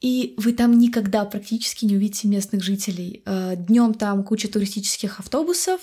[0.00, 3.22] И вы там никогда практически не увидите местных жителей.
[3.24, 5.80] Э, Днем там куча туристических автобусов,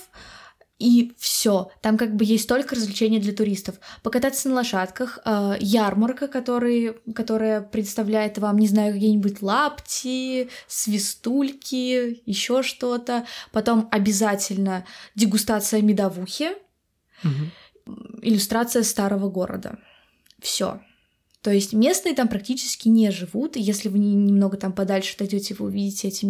[0.80, 1.70] и все.
[1.82, 3.76] Там как бы есть только развлечения для туристов.
[4.02, 12.64] Покататься на лошадках, э, ярмарка, который, которая представляет вам, не знаю, какие-нибудь лапти, свистульки, еще
[12.64, 13.26] что-то.
[13.52, 14.86] Потом обязательно
[15.16, 16.52] дегустация медовухи,
[17.24, 17.32] Угу.
[18.21, 19.80] Иллюстрация старого города.
[20.41, 20.82] Все.
[21.41, 23.56] То есть местные там практически не живут.
[23.56, 26.28] И если вы не- немного там подальше отойдете, вы увидите эти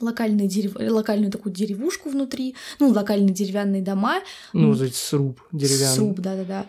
[0.00, 0.76] локальные дерев...
[0.78, 4.20] локальную такую деревушку внутри, ну, локальные деревянные дома.
[4.52, 5.94] Ну, вот эти сруб деревянный.
[5.94, 6.66] Сруб, да-да-да.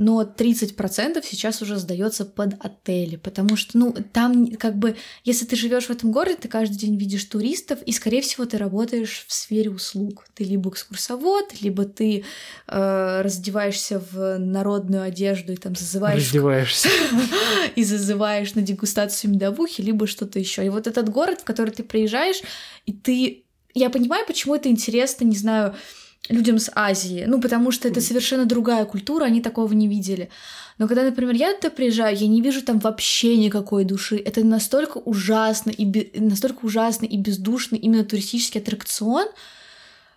[0.00, 5.56] Но 30% сейчас уже сдается под отели, потому что, ну, там как бы, если ты
[5.56, 9.34] живешь в этом городе, ты каждый день видишь туристов, и, скорее всего, ты работаешь в
[9.34, 10.24] сфере услуг.
[10.34, 12.24] Ты либо экскурсовод, либо ты
[12.66, 16.88] э, раздеваешься в народную одежду и там зазываешь Раздеваешься.
[17.76, 20.64] и зазываешь на дегустацию медовухи, либо что-то еще.
[20.64, 22.40] И вот этот город, в который ты приезжаешь,
[22.86, 23.44] и ты...
[23.74, 25.74] Я понимаю, почему это интересно, не знаю,
[26.30, 27.24] людям с Азии.
[27.26, 30.30] Ну, потому что это совершенно другая культура, они такого не видели.
[30.78, 34.16] Но когда, например, я туда приезжаю, я не вижу там вообще никакой души.
[34.16, 39.26] Это настолько ужасно и, бе- настолько ужасный и бездушный именно туристический аттракцион,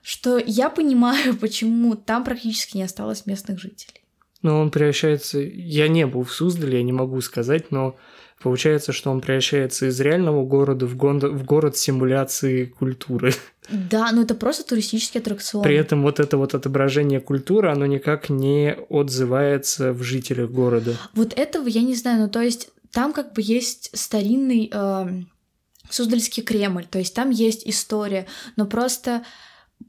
[0.02, 4.02] что я понимаю, почему там практически не осталось местных жителей.
[4.42, 5.40] Но он превращается...
[5.40, 7.96] Я не был в Суздале, я не могу сказать, но
[8.44, 13.34] получается, что он превращается из реального города в, гондо- в город симуляции культуры.
[13.70, 15.64] Да, но это просто туристический аттракцион.
[15.64, 20.98] При этом вот это вот отображение культуры, оно никак не отзывается в жителях города.
[21.16, 25.30] Вот этого я не знаю, ну то есть там как бы есть старинный эм,
[25.90, 28.28] Суздальский Кремль, то есть там есть история,
[28.58, 29.24] но просто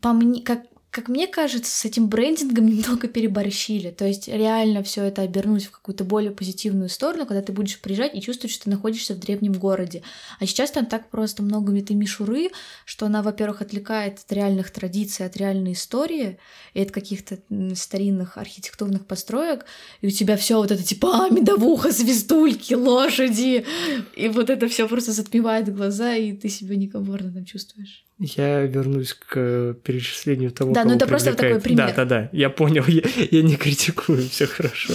[0.00, 0.62] по мне, как,
[0.94, 3.90] как мне кажется, с этим брендингом немного переборщили.
[3.90, 8.14] То есть реально все это обернуть в какую-то более позитивную сторону, когда ты будешь приезжать
[8.14, 10.04] и чувствовать, что ты находишься в древнем городе.
[10.38, 12.50] А сейчас там так просто много этой мишуры,
[12.85, 16.38] что она, во-первых, отвлекает от реальных традиций, от реальной истории
[16.74, 17.40] и от каких-то
[17.74, 19.64] старинных архитектурных построек,
[20.00, 23.66] и у тебя все вот это типа а, медовуха, свистульки, лошади,
[24.14, 28.04] и вот это все просто затмевает глаза, и ты себя некомфортно там чувствуешь.
[28.18, 31.88] Я вернусь к перечислению того, Да, ну это просто такой пример.
[31.88, 34.94] Да, да, да, я понял, я, я не критикую, все хорошо.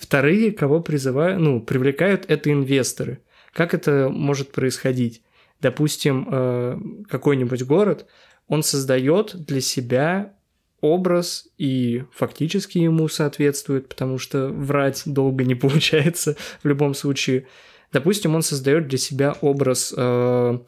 [0.00, 3.20] Вторые, кого призываю, ну, привлекают, это инвесторы.
[3.52, 5.22] Как это может происходить?
[5.60, 8.06] Допустим, э, какой-нибудь город,
[8.48, 10.34] он создает для себя
[10.80, 17.46] образ и фактически ему соответствует, потому что врать долго не получается в любом случае.
[17.92, 20.58] Допустим, он создает для себя образ э,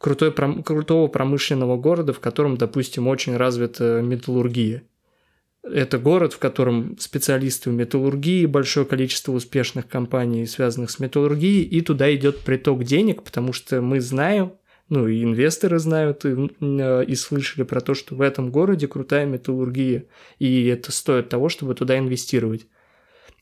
[0.00, 4.82] крутой, пром- крутого промышленного города, в котором, допустим, очень развита металлургия.
[5.62, 11.82] Это город, в котором специалисты в металлургии, большое количество успешных компаний, связанных с металлургией, и
[11.82, 14.54] туда идет приток денег, потому что мы знаем,
[14.88, 19.26] ну и инвесторы знают и, э, и слышали про то, что в этом городе крутая
[19.26, 20.06] металлургия,
[20.38, 22.66] и это стоит того, чтобы туда инвестировать.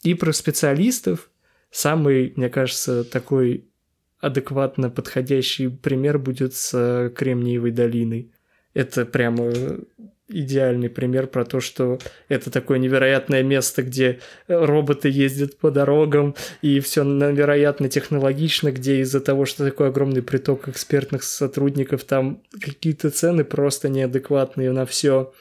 [0.02, 1.30] И про специалистов
[1.70, 3.67] самый, мне кажется, такой
[4.20, 8.32] адекватно подходящий пример будет с э, Кремниевой долиной.
[8.74, 9.52] Это прямо
[10.28, 16.80] идеальный пример про то, что это такое невероятное место, где роботы ездят по дорогам, и
[16.80, 23.44] все невероятно технологично, где из-за того, что такой огромный приток экспертных сотрудников, там какие-то цены
[23.44, 25.32] просто неадекватные на все.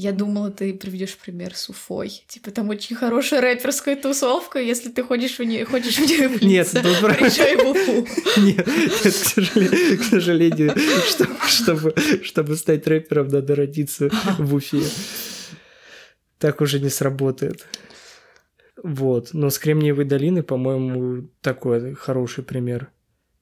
[0.00, 2.24] Я думала, ты приведешь пример с Уфой.
[2.26, 6.70] Типа там очень хорошая рэперская тусовка, если ты ходишь в нее, хочешь в нее Нет,
[6.72, 8.06] тут про- приезжай в Уфу.
[8.40, 10.74] Нет, нет, к сожалению, к сожалению
[11.06, 14.08] чтобы, чтобы, чтобы стать рэпером, надо родиться
[14.38, 14.80] в Уфе.
[16.38, 17.66] Так уже не сработает.
[18.82, 19.34] Вот.
[19.34, 22.90] Но с Кремниевой долины, по-моему, такой хороший пример.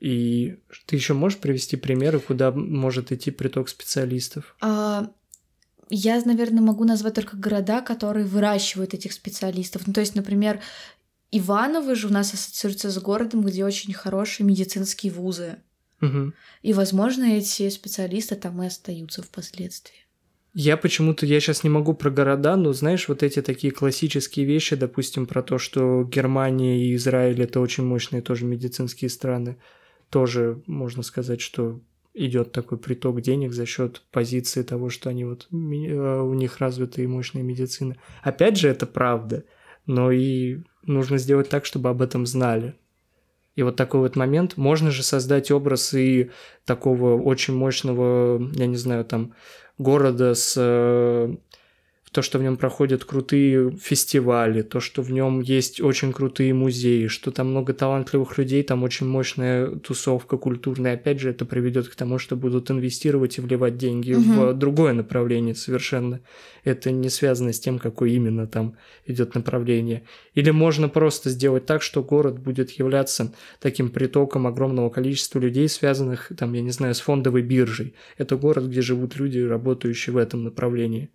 [0.01, 4.57] И ты еще можешь привести примеры, куда может идти приток специалистов?
[4.61, 5.13] А,
[5.91, 9.87] я, наверное, могу назвать только города, которые выращивают этих специалистов.
[9.87, 10.61] Ну, то есть, например,
[11.31, 15.57] Иваново же у нас ассоциируется с городом, где очень хорошие медицинские вузы.
[16.01, 16.35] Мгм.
[16.63, 19.97] И, возможно, эти специалисты там и остаются впоследствии.
[20.55, 24.77] Я почему-то, я сейчас не могу про города, но знаешь, вот эти такие классические вещи,
[24.77, 29.59] допустим, про то, что Германия и Израиль это очень мощные тоже медицинские страны,
[30.11, 31.81] тоже можно сказать, что
[32.19, 37.05] идет такой приток денег за счет позиции того, что они вот э, у них развитая
[37.05, 37.97] и мощная медицина.
[38.23, 39.45] Опять же, это правда,
[39.87, 42.75] но и нужно сделать так, чтобы об этом знали.
[43.55, 46.31] И вот такой вот момент, можно же создать образ и
[46.65, 49.35] такого очень мощного, я не знаю, там,
[49.79, 51.37] города с э,
[52.11, 57.07] то, что в нем проходят крутые фестивали, то, что в нем есть очень крутые музеи,
[57.07, 60.95] что там много талантливых людей, там очень мощная тусовка культурная.
[60.95, 64.23] Опять же, это приведет к тому, что будут инвестировать и вливать деньги угу.
[64.23, 66.21] в другое направление совершенно.
[66.65, 70.05] Это не связано с тем, какое именно там идет направление.
[70.35, 76.33] Или можно просто сделать так, что город будет являться таким притоком огромного количества людей, связанных,
[76.37, 77.95] там, я не знаю, с фондовой биржей.
[78.17, 81.11] Это город, где живут люди, работающие в этом направлении.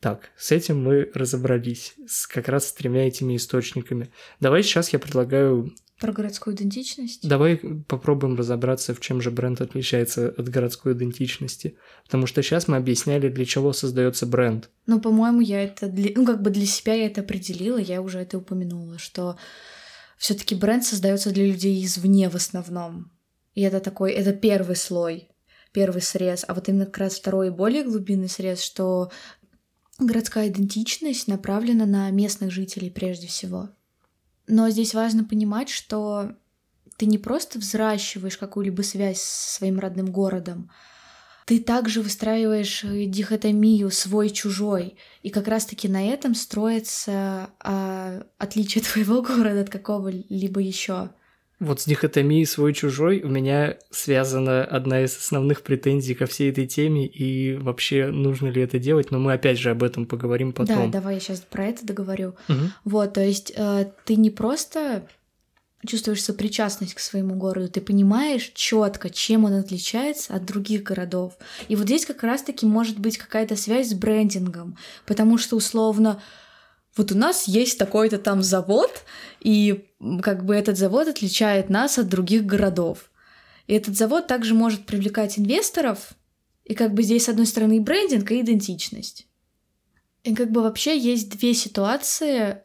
[0.00, 4.10] Так, с этим мы разобрались, с как раз с тремя этими источниками.
[4.38, 5.74] Давай сейчас я предлагаю...
[5.98, 7.28] Про городскую идентичность?
[7.28, 11.76] Давай попробуем разобраться, в чем же бренд отличается от городской идентичности.
[12.04, 14.70] Потому что сейчас мы объясняли, для чего создается бренд.
[14.86, 15.88] Ну, по-моему, я это...
[15.88, 16.12] Для...
[16.14, 19.36] Ну, как бы для себя я это определила, я уже это упомянула, что
[20.16, 23.10] все таки бренд создается для людей извне в основном.
[23.54, 24.12] И это такой...
[24.12, 25.28] Это первый слой
[25.72, 29.10] первый срез, а вот именно как раз второй и более глубинный срез, что
[29.98, 33.70] городская идентичность направлена на местных жителей прежде всего.
[34.46, 36.32] Но здесь важно понимать, что
[36.96, 40.70] ты не просто взращиваешь какую-либо связь со своим родным городом,
[41.46, 44.98] ты также выстраиваешь дихотомию свой-чужой.
[45.22, 51.10] И как раз-таки на этом строится а, отличие твоего города от какого-либо еще.
[51.60, 57.06] Вот с дихотомией свой-чужой у меня связана одна из основных претензий ко всей этой теме,
[57.06, 60.90] и вообще нужно ли это делать, но мы опять же об этом поговорим потом.
[60.90, 62.34] Да, давай я сейчас про это договорю.
[62.48, 62.58] Угу.
[62.84, 65.08] Вот, то есть э, ты не просто
[65.86, 71.38] чувствуешь сопричастность к своему городу, ты понимаешь четко, чем он отличается от других городов.
[71.68, 76.20] И вот здесь как раз-таки может быть какая-то связь с брендингом, потому что условно
[76.98, 79.04] вот у нас есть такой-то там завод,
[79.40, 79.86] и
[80.22, 83.10] как бы этот завод отличает нас от других городов.
[83.66, 86.12] И этот завод также может привлекать инвесторов,
[86.64, 89.26] и как бы здесь, с одной стороны, и брендинг, и идентичность.
[90.24, 92.62] И как бы вообще есть две ситуации,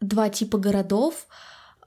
[0.00, 1.26] два типа городов,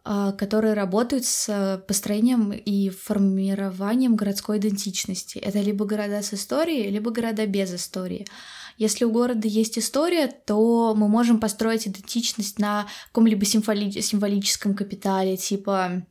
[0.04, 5.38] а, которые работают с построением и формированием городской идентичности.
[5.38, 8.26] Это либо города с историей, либо города без истории.
[8.80, 15.36] Если у города есть история, то мы можем построить идентичность на каком-либо символи- символическом капитале,
[15.36, 16.04] типа,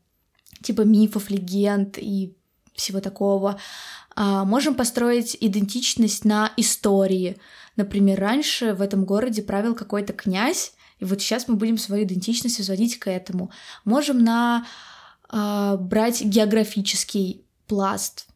[0.62, 2.36] типа мифов, легенд и
[2.74, 3.58] всего такого.
[4.14, 7.38] А можем построить идентичность на истории.
[7.76, 12.58] Например, раньше в этом городе правил какой-то князь, и вот сейчас мы будем свою идентичность
[12.58, 13.50] возводить к этому.
[13.86, 14.66] Можем на
[15.32, 18.26] э, брать географический пласт.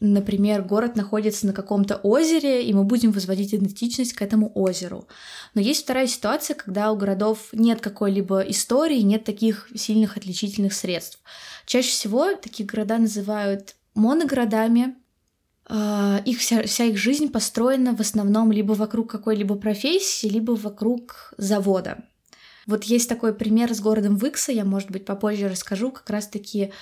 [0.00, 5.08] Например, город находится на каком-то озере, и мы будем возводить идентичность к этому озеру.
[5.54, 11.18] Но есть вторая ситуация, когда у городов нет какой-либо истории, нет таких сильных отличительных средств.
[11.66, 14.94] Чаще всего такие города называют моногородами.
[15.66, 21.34] А, их вся, вся их жизнь построена в основном либо вокруг какой-либо профессии, либо вокруг
[21.38, 22.04] завода.
[22.66, 26.72] Вот есть такой пример с городом Выкса, я, может быть, попозже расскажу, как раз-таки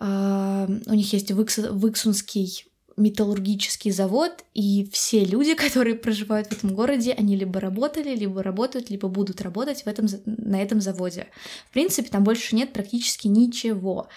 [0.00, 7.12] у них есть Выкс, Выксунский металлургический завод, и все люди, которые проживают в этом городе,
[7.12, 11.28] они либо работали, либо работают, либо будут работать в этом, на этом заводе.
[11.68, 14.08] В принципе, там больше нет практически ничего.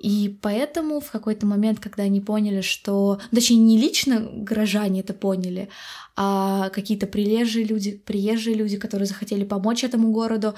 [0.00, 3.18] И поэтому в какой-то момент, когда они поняли, что...
[3.32, 5.68] Точнее, не лично горожане это поняли,
[6.16, 10.54] а какие-то приезжие люди, приезжие люди, которые захотели помочь этому городу,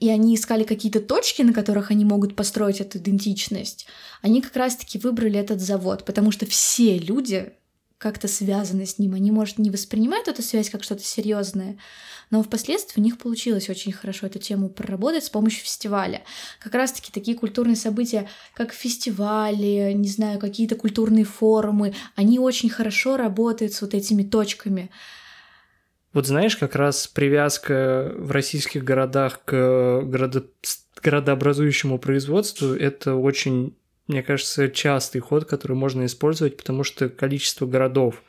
[0.00, 3.86] и они искали какие-то точки, на которых они могут построить эту идентичность,
[4.22, 7.52] они как раз-таки выбрали этот завод, потому что все люди
[7.98, 9.14] как-то связаны с ним.
[9.14, 11.78] Они, может, не воспринимают эту связь как что-то серьезное,
[12.30, 16.22] но впоследствии у них получилось очень хорошо эту тему проработать с помощью фестиваля.
[16.60, 23.16] Как раз-таки такие культурные события, как фестивали, не знаю, какие-то культурные форумы, они очень хорошо
[23.16, 24.90] работают с вот этими точками.
[26.14, 30.44] Вот знаешь, как раз привязка в российских городах к городо...
[31.02, 38.22] городообразующему производству– это очень, мне кажется, частый ход, который можно использовать, потому что количество городов,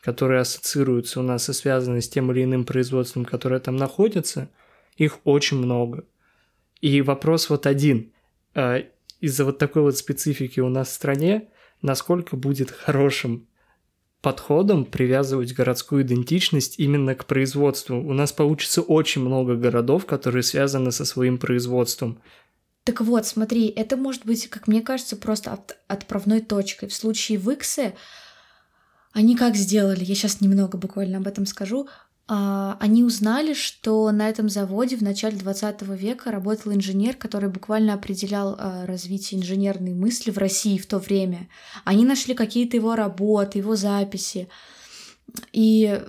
[0.00, 4.48] которые ассоциируются у нас и связаны с тем или иным производством, которое там находится,
[4.96, 6.04] их очень много.
[6.80, 8.12] И вопрос вот один.
[8.54, 8.82] А,
[9.20, 11.48] из-за вот такой вот специфики у нас в стране,
[11.82, 13.46] насколько будет хорошим
[14.20, 17.96] подходом привязывать городскую идентичность именно к производству.
[17.96, 22.20] У нас получится очень много городов, которые связаны со своим производством.
[22.84, 26.88] Так вот, смотри, это может быть, как мне кажется, просто от, отправной точкой.
[26.88, 27.94] В случае Виксы
[29.12, 31.88] они как сделали, я сейчас немного буквально об этом скажу,
[32.28, 38.56] они узнали, что на этом заводе в начале 20 века работал инженер, который буквально определял
[38.58, 41.48] а, развитие инженерной мысли в России в то время.
[41.84, 44.48] Они нашли какие-то его работы, его записи.
[45.52, 46.02] И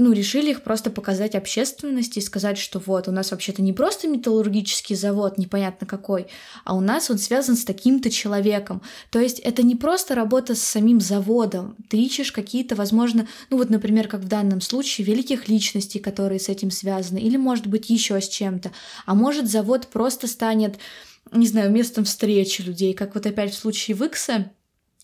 [0.00, 4.06] ну, решили их просто показать общественности и сказать, что вот, у нас вообще-то не просто
[4.06, 6.28] металлургический завод, непонятно какой,
[6.64, 8.80] а у нас он связан с таким-то человеком.
[9.10, 11.74] То есть это не просто работа с самим заводом.
[11.88, 16.48] Ты ищешь какие-то, возможно, ну вот, например, как в данном случае, великих личностей, которые с
[16.48, 18.70] этим связаны, или, может быть, еще с чем-то.
[19.04, 20.78] А может, завод просто станет,
[21.32, 24.52] не знаю, местом встречи людей, как вот опять в случае Викса,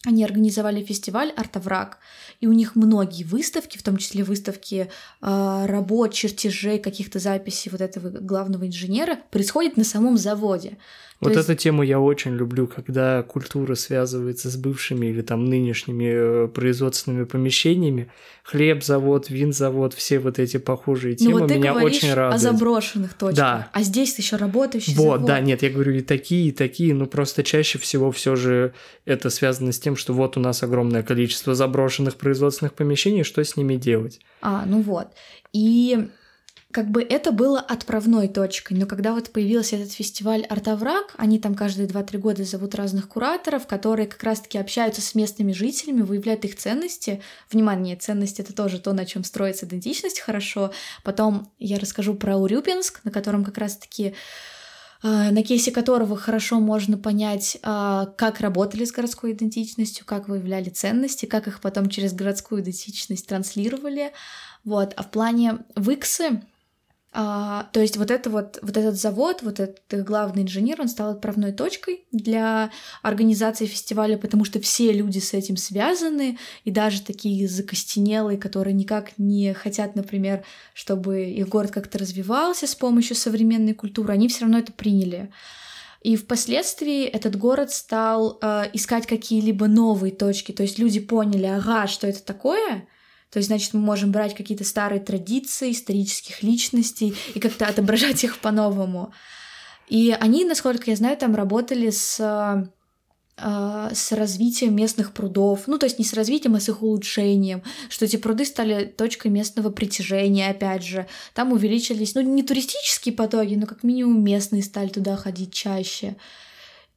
[0.05, 1.99] они организовали фестиваль «Артовраг»,
[2.41, 4.91] и у них многие выставки, в том числе выставки
[5.23, 10.79] э, работ, чертежей, каких-то записей вот этого главного инженера, происходят на самом заводе.
[11.21, 11.63] Вот То эту есть...
[11.63, 18.11] тему я очень люблю, когда культура связывается с бывшими или там нынешними э, производственными помещениями.
[18.43, 22.35] Хлеб завод, вин завод, все вот эти похожие темы ну, вот ты меня очень радуют.
[22.35, 23.37] о заброшенных точках.
[23.37, 23.71] Да.
[23.73, 25.25] А здесь еще работающий Вот, завод.
[25.27, 29.31] да, нет, я говорю и такие, и такие, но просто чаще всего все же это
[29.31, 33.77] связано с тем, что вот у нас огромное количество заброшенных производственных помещений, что с ними
[33.77, 34.21] делать?
[34.43, 35.09] А, ну вот.
[35.53, 36.09] И
[36.75, 41.55] как бы это было отправной точкой, но когда вот появился этот фестиваль «Артовраг», они там
[41.55, 46.57] каждые 2-3 года зовут разных кураторов, которые как раз-таки общаются с местными жителями, выявляют их
[46.57, 47.23] ценности.
[47.49, 50.73] Внимание, ценность— это тоже то, на чем строится идентичность хорошо.
[51.05, 54.17] Потом я расскажу про Урюпинск, на котором как раз-таки
[55.05, 60.71] э, на кейсе которого хорошо можно понять, э, как работали с городской идентичностью, как выявляли
[60.71, 64.11] ценности, как их потом через городскую идентичность транслировали.
[64.65, 64.93] Вот.
[64.97, 66.43] А в плане Виксы
[67.17, 71.11] а, то есть вот, это вот, вот этот завод, вот этот главный инженер, он стал
[71.13, 77.47] отправной точкой для организации фестиваля, потому что все люди с этим связаны, и даже такие
[77.47, 80.43] закостенелые, которые никак не хотят, например,
[80.75, 85.31] чтобы их город как-то развивался с помощью современной культуры, они все равно это приняли.
[86.01, 90.51] И впоследствии этот город стал э, искать какие-либо новые точки.
[90.51, 92.89] То есть люди поняли, ага, что это такое,
[93.35, 98.39] то есть, значит, мы можем брать какие-то старые традиции исторических личностей и как-то отображать их
[98.39, 99.13] по-новому.
[99.89, 102.21] И они, насколько я знаю, там работали с
[103.37, 107.65] а, с развитием местных прудов, ну то есть не с развитием, а с их улучшением,
[107.89, 113.55] что эти пруды стали точкой местного притяжения, опять же, там увеличились, ну не туристические потоки,
[113.55, 116.15] но как минимум местные стали туда ходить чаще.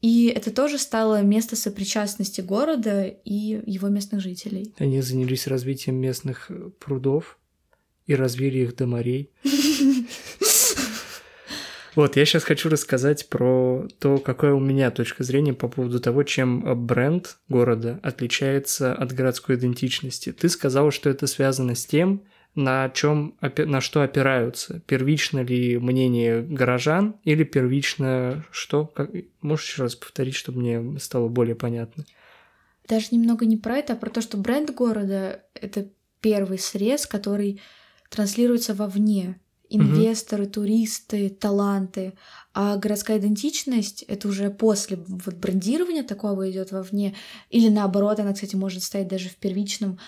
[0.01, 4.73] И это тоже стало место сопричастности города и его местных жителей.
[4.77, 7.39] Они занялись развитием местных э, прудов
[8.05, 9.31] и развили их до морей.
[11.95, 16.21] Вот, я сейчас хочу рассказать про то, какая у меня точка зрения по поводу того,
[16.21, 20.31] чем бренд города отличается от городской идентичности.
[20.31, 22.21] Ты сказал, что это связано с тем,
[22.57, 24.81] на чем, на что опираются.
[24.87, 28.85] Первично ли мнение горожан или первично что?
[28.87, 32.03] Как, можешь еще раз повторить, чтобы мне стало более понятно?
[32.87, 35.87] Даже немного не про это, а про то, что бренд города— это
[36.19, 37.61] первый срез, который
[38.09, 39.39] транслируется вовне.
[39.69, 40.53] Инвесторы, угу.
[40.53, 42.13] туристы, таланты.
[42.53, 47.13] А городская идентичность— это уже после вот брендирования такого идет вовне.
[47.51, 49.99] Или наоборот, она, кстати, может стоять даже в первичном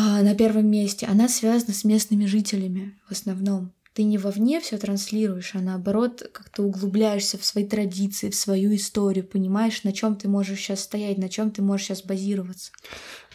[0.00, 3.72] на первом месте, она связана с местными жителями в основном.
[3.94, 9.24] Ты не вовне все транслируешь, а наоборот как-то углубляешься в свои традиции, в свою историю,
[9.24, 12.72] понимаешь, на чем ты можешь сейчас стоять, на чем ты можешь сейчас базироваться.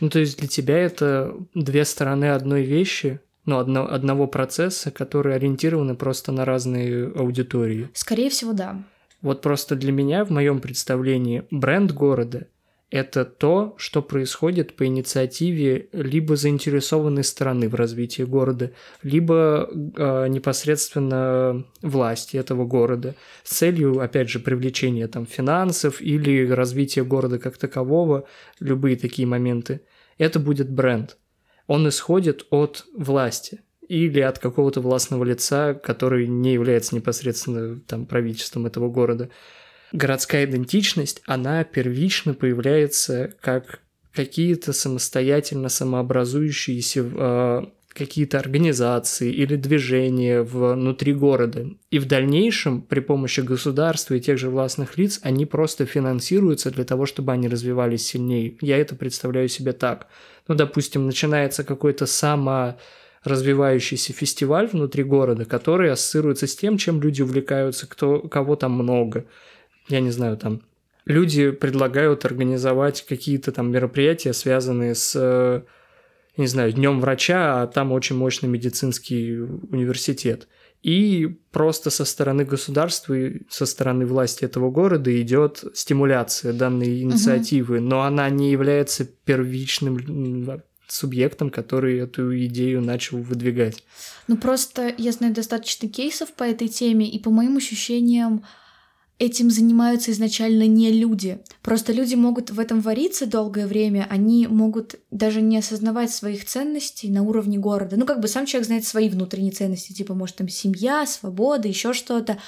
[0.01, 5.38] Ну, то есть для тебя это две стороны одной вещи, ну, одно, одного процесса, которые
[5.38, 7.89] ориентированы просто на разные аудитории.
[7.95, 8.84] Скорее всего, да.
[9.24, 12.47] Вот просто для меня, в моем представлении, бренд города
[12.92, 21.66] это то, что происходит по инициативе либо заинтересованной стороны в развитии города, либо э, непосредственно
[21.82, 28.28] власти этого города с целью, опять же, привлечения там финансов или развития города как такового,
[28.60, 29.82] любые такие моменты.
[30.18, 31.18] Это будет бренд.
[31.68, 38.66] Он исходит от власти или от какого-то властного лица, который не является непосредственно там правительством
[38.66, 39.30] этого города
[39.92, 43.82] городская идентичность, она первично появляется как
[44.14, 47.62] какие-то самостоятельно самообразующиеся э,
[47.94, 51.68] какие-то организации или движения внутри города.
[51.89, 56.86] И в дальнейшем при помощи государства и тех же властных лиц они просто финансируются для
[56.86, 58.58] того, чтобы они развивались сильнее.
[58.62, 60.08] Я это представляю себе так.
[60.48, 62.78] Ну, допустим, начинается какой-то само
[63.24, 69.26] развивающийся фестиваль внутри города, который ассоциируется с тем, чем люди увлекаются, кто, кого там много
[69.88, 70.62] я не знаю, там
[71.06, 75.62] люди предлагают организовать какие-то там мероприятия, связанные с э,
[76.38, 80.48] не знаю, днем врача, а там очень мощный медицинский университет.
[80.82, 87.78] И просто со стороны государства и со стороны власти этого города идет стимуляция данной инициативы,
[87.78, 87.86] угу.
[87.86, 93.84] но она не является первичным субъектом, который эту идею начал выдвигать.
[94.28, 98.44] Ну просто я знаю достаточно кейсов по этой теме, и по моим ощущениям
[99.22, 101.40] этим занимаются изначально не люди.
[101.62, 107.12] Просто люди могут в этом вариться долгое время, они могут даже не осознавать своих ценностей
[107.12, 107.98] на уровне города.
[107.98, 111.94] Ну, как бы сам человек знает свои внутренние ценности, типа, может, там семья, свобода, еще
[111.94, 112.40] что-то.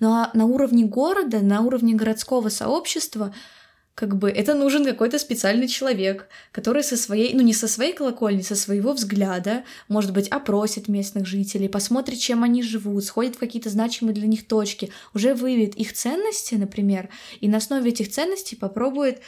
[0.00, 3.34] Но на уровне города, на уровне городского сообщества
[3.94, 8.40] как бы это нужен какой-то специальный человек, который со своей, ну не со своей колокольни,
[8.40, 13.68] со своего взгляда, может быть, опросит местных жителей, посмотрит, чем они живут, сходит в какие-то
[13.68, 19.20] значимые для них точки, уже выявит их ценности, например, и на основе этих ценностей попробует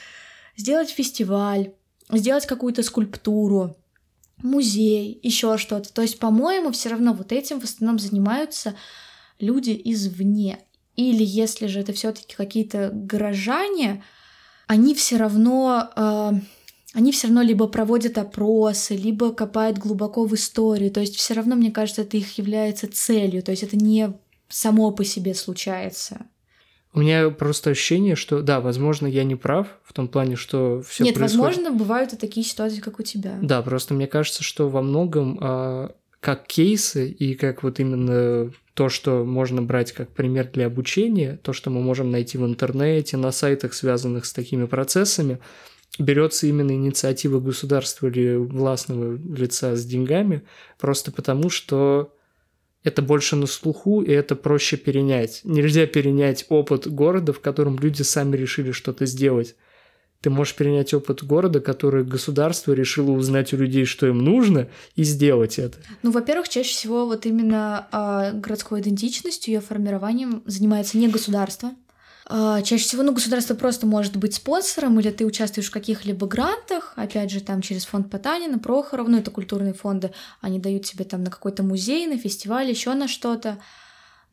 [0.57, 1.73] сделать фестиваль,
[2.11, 3.77] сделать какую-то скульптуру,
[4.39, 5.93] музей, еще что-то.
[5.93, 8.75] То есть, по-моему, все равно вот этим в основном занимаются
[9.39, 10.61] люди извне.
[10.97, 14.03] Или если же это все-таки какие-то горожане,
[14.67, 16.33] они все равно э,
[16.95, 20.93] они все равно либо проводят опросы, либо копают глубоко в историю.
[20.93, 23.43] То есть все равно, мне кажется, это их является целью.
[23.43, 24.13] То есть это не
[24.49, 26.27] само по себе случается.
[26.93, 31.03] У меня просто ощущение, что да, возможно, я не прав в том плане, что все
[31.03, 31.57] Нет, происходит...
[31.57, 33.37] возможно, бывают и такие ситуации, как у тебя.
[33.43, 35.89] Да, просто мне кажется, что во многом э,
[36.25, 41.53] как кейсы и как вот именно то, что можно брать как пример для обучения, то,
[41.53, 45.39] что мы можем найти в интернете, на сайтах, связанных с такими процессами,
[45.99, 50.45] берется именно инициатива государства или властного лица с деньгами,
[50.79, 52.15] просто потому что
[52.85, 55.43] это больше на слуху, и это проще перенять.
[55.45, 59.57] Нельзя перенять опыт города, в котором люди сами решили что-то сделать.
[60.25, 65.05] Ты можешь перенять опыт города, который государство решило узнать у людей, что им нужно, и
[65.05, 65.77] сделать это.
[66.03, 71.73] Ну, во-первых, чаще всего вот именно э, городской идентичностью, ее формированием занимается не государство.
[72.31, 76.95] Э, чаще всего, ну, государство просто может быть спонсором, или ты участвуешь в каких-либо грантах,
[76.97, 80.11] опять же, там через фонд Потанина, Прохоров, ну, это культурные фонды,
[80.41, 83.59] они дают тебе там на какой-то музей, на фестиваль, еще на что-то.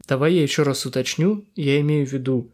[0.07, 2.53] Давай я еще раз уточню, я имею в виду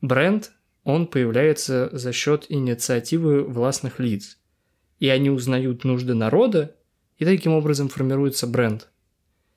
[0.00, 0.50] бренд
[0.84, 4.38] он появляется за счет инициативы властных лиц.
[4.98, 6.76] И они узнают нужды народа,
[7.18, 8.88] и таким образом формируется бренд.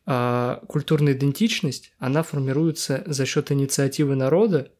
[0.06, 4.72] А культурная идентичность, она формируется за счет инициативы народа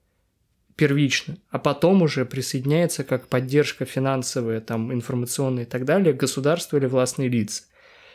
[0.78, 6.86] первично, а потом уже присоединяется как поддержка финансовая, там, информационная и так далее, государство или
[6.86, 7.64] властные лица.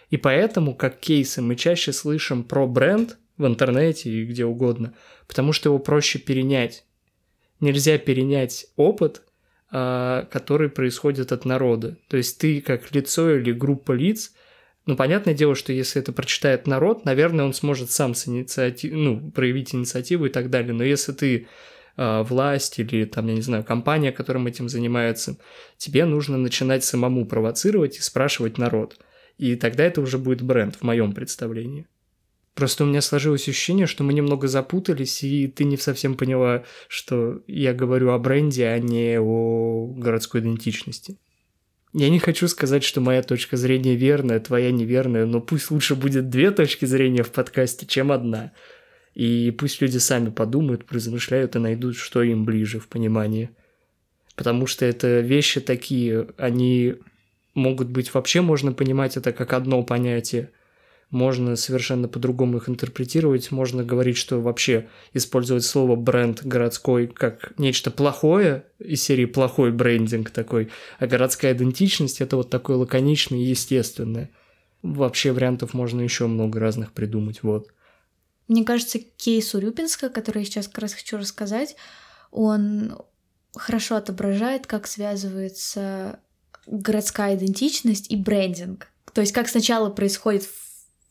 [0.08, 4.94] И поэтому, как кейсы, мы чаще слышим про бренд в интернете и где угодно,
[5.26, 6.86] потому что его проще перенять
[7.62, 9.22] нельзя перенять опыт,
[9.70, 11.96] а, который происходит от народа.
[12.08, 14.32] То есть ты как лицо или группа лиц,
[14.84, 18.92] ну, понятное дело, что если это прочитает народ, наверное, он сможет сам с инициатив...
[18.92, 20.74] ну, проявить инициативу и так далее.
[20.74, 21.46] Но если ты
[21.96, 25.38] э, власть или, там, я не знаю, компания, которым этим занимается,
[25.78, 28.98] тебе нужно начинать самому провоцировать и спрашивать народ.
[29.38, 31.86] И тогда это уже будет бренд в моем представлении.
[32.54, 37.42] Просто у меня сложилось ощущение, что мы немного запутались, и ты не совсем поняла, что
[37.46, 41.18] я говорю о бренде, а не о городской идентичности.
[41.94, 46.28] Я не хочу сказать, что моя точка зрения верная, твоя неверная, но пусть лучше будет
[46.28, 48.52] две точки зрения в подкасте, чем одна.
[49.14, 53.50] И пусть люди сами подумают, размышляют и найдут, что им ближе в понимании.
[54.36, 56.96] Потому что это вещи такие, они
[57.54, 60.50] могут быть вообще можно понимать это как одно понятие–
[61.12, 67.90] можно совершенно по-другому их интерпретировать, можно говорить, что вообще использовать слово бренд городской как нечто
[67.90, 74.30] плохое, из серии плохой брендинг такой, а городская идентичность это вот такое лаконичное и естественное.
[74.82, 77.68] Вообще вариантов можно еще много разных придумать, вот.
[78.48, 81.76] Мне кажется, кейс Урюпинска, который я сейчас как раз хочу рассказать,
[82.30, 82.96] он
[83.54, 86.20] хорошо отображает, как связывается
[86.66, 88.88] городская идентичность и брендинг.
[89.12, 90.48] То есть как сначала происходит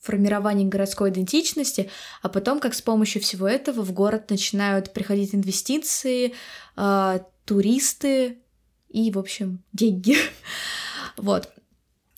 [0.02, 1.89] формировании городской идентичности,
[2.22, 6.34] а потом, как с помощью всего этого в город начинают приходить инвестиции,
[6.76, 8.39] э, туристы
[8.89, 10.18] и, в общем, деньги.
[11.18, 11.49] вот.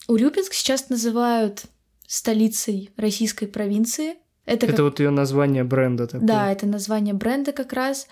[0.08, 1.64] Урюпинск сейчас называют
[2.06, 4.16] столицей российской провинции.
[4.46, 4.80] Это, это как...
[4.80, 6.26] вот ее название бренда такое.
[6.26, 8.06] Да, это название бренда как раз.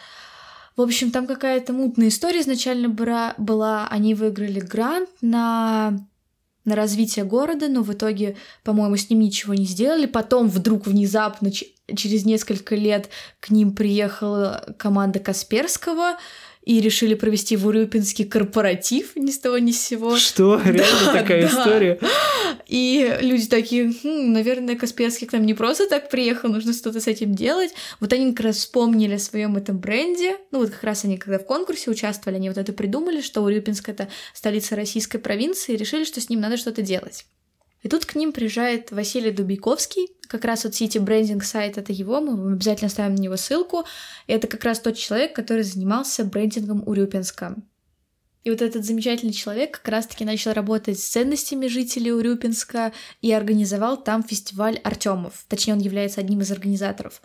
[0.76, 3.86] В общем, там какая-то мутная история изначально была.
[3.88, 5.98] Они выиграли грант на
[6.64, 10.06] на развитие города, но в итоге, по-моему, с ним ничего не сделали.
[10.06, 13.08] Потом вдруг внезапно через несколько лет
[13.40, 16.16] к ним приехала команда Касперского,
[16.62, 20.16] и решили провести в Урюпинске корпоратив ни с того ни с сего.
[20.16, 20.60] Что?
[20.64, 21.98] Реально такая история?
[22.68, 27.06] И люди такие, хм, наверное, Касперский к нам не просто так приехал, нужно что-то с
[27.06, 27.72] этим делать.
[28.00, 30.36] Вот они как раз вспомнили о своем этом бренде.
[30.52, 33.88] Ну вот как раз они, когда в конкурсе участвовали, они вот это придумали, что Урюпинск—
[33.90, 37.26] это столица российской провинции, и решили, что с ним надо что-то делать.
[37.82, 42.20] И тут к ним приезжает Василий Дубейковский, как раз вот City Branding сайт, это его,
[42.20, 43.84] мы обязательно ставим на него ссылку.
[44.26, 47.56] И это как раз тот человек, который занимался брендингом Урюпинска.
[48.44, 54.02] И вот этот замечательный человек как раз-таки начал работать с ценностями жителей Урюпинска и организовал
[54.02, 55.44] там фестиваль Артемов.
[55.48, 57.22] Точнее, он является одним из организаторов.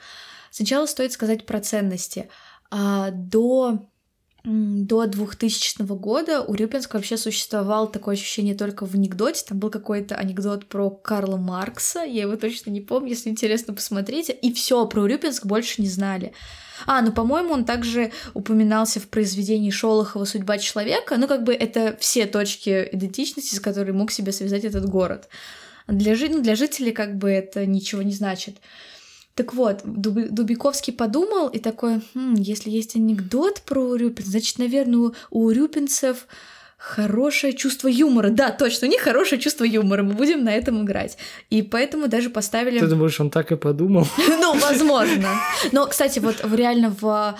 [0.51, 2.29] Сначала стоит сказать про ценности.
[2.69, 3.89] А, до
[4.43, 9.43] до 2000 года у Рюпинска вообще существовало такое ощущение только в анекдоте.
[9.45, 14.33] Там был какой-то анекдот про Карла Маркса, я его точно не помню, если интересно, посмотрите.
[14.33, 16.33] И все про Урюпинск больше не знали.
[16.85, 21.17] А, ну, по-моему, он также упоминался в произведении Шолохова «Судьба человека».
[21.17, 25.27] Ну, как бы это все точки идентичности, с которыми мог себя связать этот город.
[25.87, 28.57] Для, жи- ну, для жителей как бы это ничего не значит.
[29.37, 35.45] Так вот, Дубиковский подумал и такой, хм, если есть анекдот про урюпинцев, значит, наверное, у,
[35.45, 36.25] урюпинцев
[36.77, 38.31] хорошее чувство юмора.
[38.31, 40.01] Да, точно, у них хорошее чувство юмора.
[40.01, 41.19] Мы будем на этом играть.
[41.51, 42.79] И поэтому даже поставили...
[42.79, 44.07] Ты думаешь, он так и подумал?
[44.39, 45.29] Ну, возможно.
[45.71, 47.37] Но, кстати, вот реально в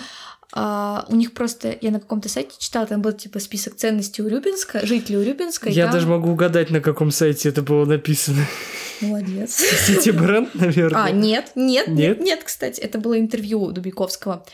[0.52, 4.86] а, у них просто, я на каком-то сайте читала, там был типа список ценностей Урюпинска,
[4.86, 5.68] жителей Урюпинска.
[5.68, 5.94] Я там...
[5.94, 8.44] даже могу угадать, на каком сайте это было написано.
[9.00, 9.56] Молодец.
[9.86, 11.04] Сити бренд, наверное.
[11.04, 14.44] А, нет, нет, нет, нет, кстати, это было интервью Дубиковского.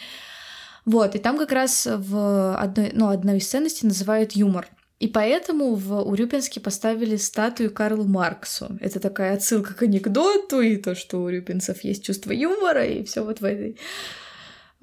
[0.84, 4.66] Вот, и там как раз в одной, ну, одной из ценностей называют юмор.
[5.00, 8.78] И поэтому в Урюпинске поставили статую Карлу Марксу.
[8.80, 13.24] Это такая отсылка к анекдоту и то, что у урюпинцев есть чувство юмора, и все
[13.24, 13.76] вот в этой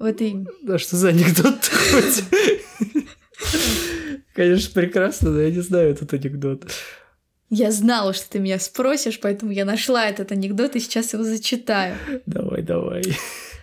[0.02, 0.44] в этой...
[0.62, 2.02] Да что за анекдот такой?
[4.34, 6.64] Конечно, прекрасно, но я не знаю этот анекдот.
[7.50, 11.96] Я знала, что ты меня спросишь, поэтому я нашла этот анекдот и сейчас его зачитаю.
[12.26, 13.04] Давай, давай.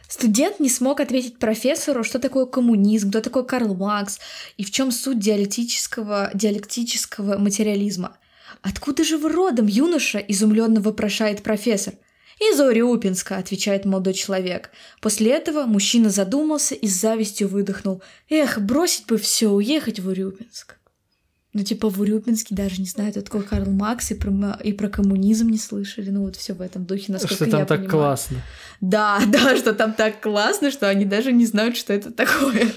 [0.08, 4.20] Студент не смог ответить профессору, что такое коммунизм, кто такой Карл Маркс
[4.56, 8.18] и в чем суть диалектического, диалектического материализма.
[8.62, 11.96] «Откуда же вы родом, юноша?»– изумленно вопрошает профессор–
[12.40, 14.72] «Из Урюпинска»,— отвечает молодой человек.
[15.02, 18.02] После этого мужчина задумался и с завистью выдохнул.
[18.30, 20.78] «Эх, бросить бы все, уехать в Урюпинск».
[21.52, 24.88] Ну, типа, в Урюпинске даже не знают, кто такой Карл Макс, и про, и про
[24.88, 26.12] коммунизм не слышали.
[26.12, 27.90] Ну, вот все в этом духе, насколько что там я так понимаю.
[27.90, 28.38] классно.
[28.82, 32.72] Да, да, что там так классно, что они даже не знают, что это такое.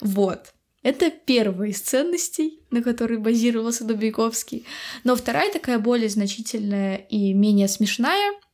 [0.00, 0.46] Вот.
[0.82, 4.64] Это первая из ценностей, на которой базировался Дубейковский.
[5.04, 8.32] Но вторая такая более значительная и менее смешная—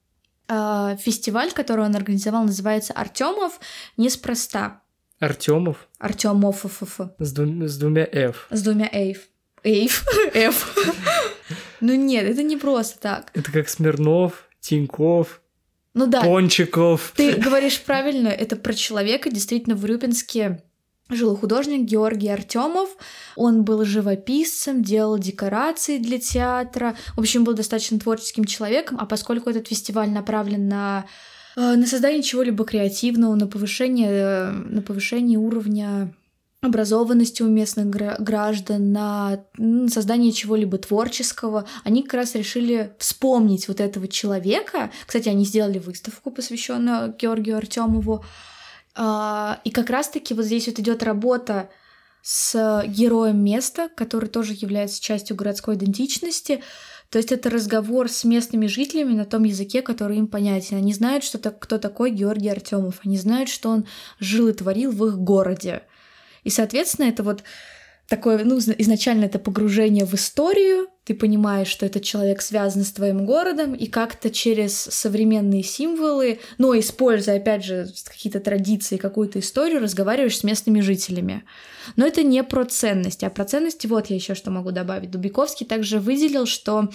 [0.48, 3.60] фестиваль, который он организовал, называется Артемов
[3.96, 4.82] неспроста.
[5.18, 5.88] Артемов?
[5.98, 6.64] Артемов.
[7.18, 8.46] С, двум, с двумя F.
[8.50, 9.28] С двумя Эйв.
[9.62, 10.04] Эйв.
[10.34, 10.76] F.
[11.80, 13.30] Ну нет, это не просто так.
[13.34, 15.40] Это как Смирнов, Тиньков,
[15.96, 16.20] ну да.
[16.20, 17.14] Пончиков.
[17.16, 20.62] Ты говоришь правильно, это про человека, действительно, в Рюпинске
[21.08, 22.90] жил художник Георгий Артемов.
[23.36, 26.96] Он был живописцем, делал декорации для театра.
[27.16, 31.06] В общем, был достаточно творческим человеком, а поскольку этот фестиваль направлен на
[31.56, 36.12] э, на создание чего-либо креативного, на повышение, э, на повышение уровня
[36.62, 39.44] образованности у местных граждан, на
[39.88, 44.90] создание чего-либо творческого, они как раз решили вспомнить вот этого человека.
[45.06, 48.24] Кстати, они сделали выставку, посвященную Георгию Артемову.
[48.96, 51.68] А, и как раз-таки вот здесь вот идет работа
[52.22, 56.62] с героем места, который тоже является частью городской идентичности.
[57.10, 60.78] То есть это разговор с местными жителями на том языке, который им понятен.
[60.78, 63.00] Они знают, что так, кто такой Георгий Артемов.
[63.04, 63.86] Они знают, что он
[64.18, 65.82] жил и творил в их городе.
[66.42, 67.44] И, соответственно, это вот
[68.08, 73.26] такое, ну, изначально это погружение в историю, ты понимаешь, что этот человек связан с твоим
[73.26, 80.38] городом, и как-то через современные символы, но используя, опять же, какие-то традиции, какую-то историю, разговариваешь
[80.38, 81.44] с местными жителями.
[81.94, 85.10] Но это не про ценности, а про ценности вот я еще что могу добавить.
[85.10, 86.88] Дубиковский также выделил, что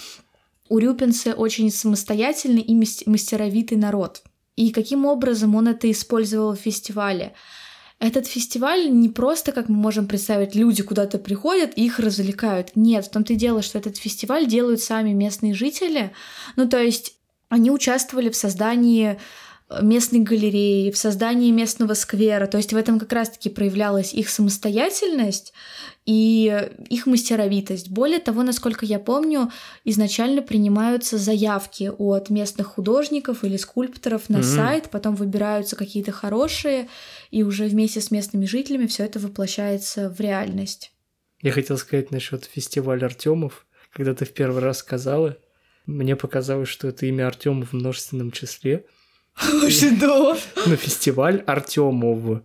[0.68, 4.24] урюпинцы очень самостоятельный и мастеровитый народ.
[4.57, 7.34] И каким образом он это использовал в фестивале?
[8.02, 12.72] Этот фестиваль не просто, как мы можем представить, люди куда-то приходят и их развлекают.
[12.74, 16.12] Нет, в том-то и дело, что этот фестиваль делают сами местные жители.
[16.56, 17.14] Ну, то есть
[17.49, 19.20] они участвовали в создании
[19.82, 22.47] местной галереи, в создании местного сквера.
[22.47, 25.53] То есть в этом как раз-таки проявлялась их самостоятельность
[26.05, 27.89] и их мастеровитость.
[27.89, 29.51] Более того, насколько я помню,
[29.86, 34.55] изначально принимаются заявки от местных художников или скульпторов на mm-hmm.
[34.55, 36.89] сайт, потом выбираются какие-то хорошие,
[37.30, 40.91] и уже вместе с местными жителями все это воплощается в реальность.
[41.41, 43.65] Я хотел сказать насчет фестиваля Артемов.
[43.91, 45.38] Когда ты в первый раз сказала,
[45.86, 48.86] мне показалось, что это имя Артема в множественном числе.
[49.69, 50.38] Что?
[50.65, 52.41] На фестиваль Артемов.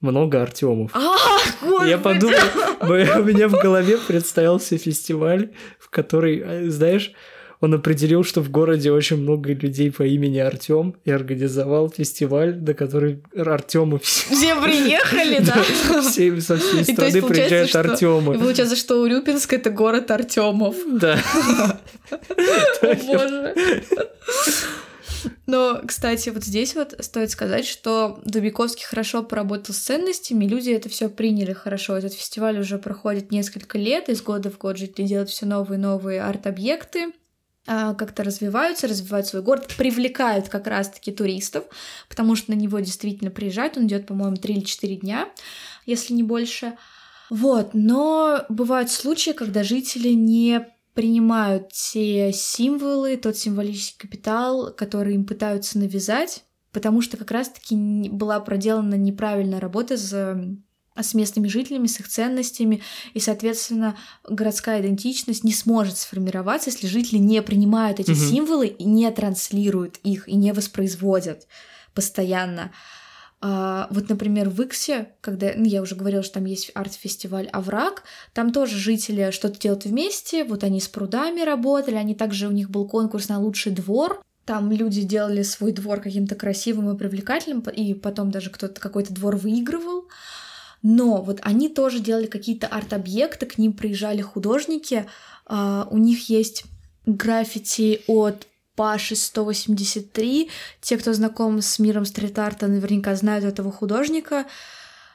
[0.00, 0.92] Много Артемов.
[0.94, 2.36] А, Я подумал,
[2.80, 5.50] у меня в голове представился фестиваль,
[5.80, 7.12] в который, э, знаешь,
[7.60, 12.74] он определил, что в городе очень много людей по имени Артем и организовал фестиваль, на
[12.74, 16.00] который Артемы все приехали, да?
[16.02, 18.36] Все со всей страны приезжают Артемы.
[18.36, 20.76] И получается, что Урюпинск это город Артемов.
[20.86, 21.18] Да.
[22.82, 23.54] О боже.
[25.46, 30.88] Но, кстати, вот здесь вот стоит сказать, что Дубиковский хорошо поработал с ценностями, люди это
[30.88, 31.96] все приняли хорошо.
[31.96, 35.82] Этот фестиваль уже проходит несколько лет, из года в год жители делают все новые и
[35.82, 37.12] новые арт-объекты
[37.70, 41.64] а, как-то развиваются, развивают свой город, привлекают как раз-таки туристов,
[42.08, 43.76] потому что на него действительно приезжают.
[43.76, 45.28] Он идет, по-моему, 3 или 4 дня,
[45.84, 46.78] если не больше.
[47.28, 50.66] Вот, но бывают случаи, когда жители не
[50.98, 56.42] принимают те символы, тот символический капитал, который им пытаются навязать,
[56.72, 57.76] потому что как раз-таки
[58.10, 60.36] была проделана неправильная работа с
[61.00, 62.82] с местными жителями, с их ценностями,
[63.14, 63.96] и, соответственно,
[64.28, 68.18] городская идентичность не сможет сформироваться, если жители не принимают эти угу.
[68.18, 71.46] символы и не транслируют их, и не воспроизводят
[71.94, 72.72] постоянно.
[73.40, 78.02] А, вот, например, в Иксе, когда ну, я уже говорила, что там есть арт-фестиваль Овраг,
[78.34, 82.68] там тоже жители что-то делают вместе, вот они с прудами работали, они также, у них
[82.68, 87.94] был конкурс на лучший двор, там люди делали свой двор каким-то красивым и привлекательным, и
[87.94, 90.08] потом даже кто-то какой-то двор выигрывал.
[90.82, 95.06] Но вот они тоже делали какие-то арт-объекты, к ним приезжали художники,
[95.46, 96.64] uh, у них есть
[97.04, 98.46] граффити от
[98.78, 100.50] Паши 183.
[100.80, 104.46] Те, кто знаком с миром стрит-арта, наверняка знают этого художника.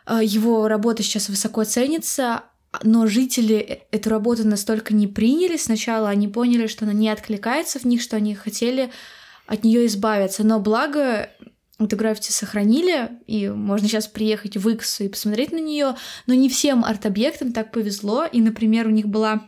[0.06, 2.44] А, его работа сейчас высоко ценится,
[2.84, 5.56] но жители э, эту работу настолько не приняли.
[5.56, 8.92] Сначала они поняли, что она не откликается в них, что они хотели
[9.48, 10.44] от нее избавиться.
[10.44, 11.30] Но благо
[11.80, 15.96] эту граффити сохранили, и можно сейчас приехать в Икс и посмотреть на нее,
[16.28, 19.48] но не всем арт-объектам так повезло, и, например, у них была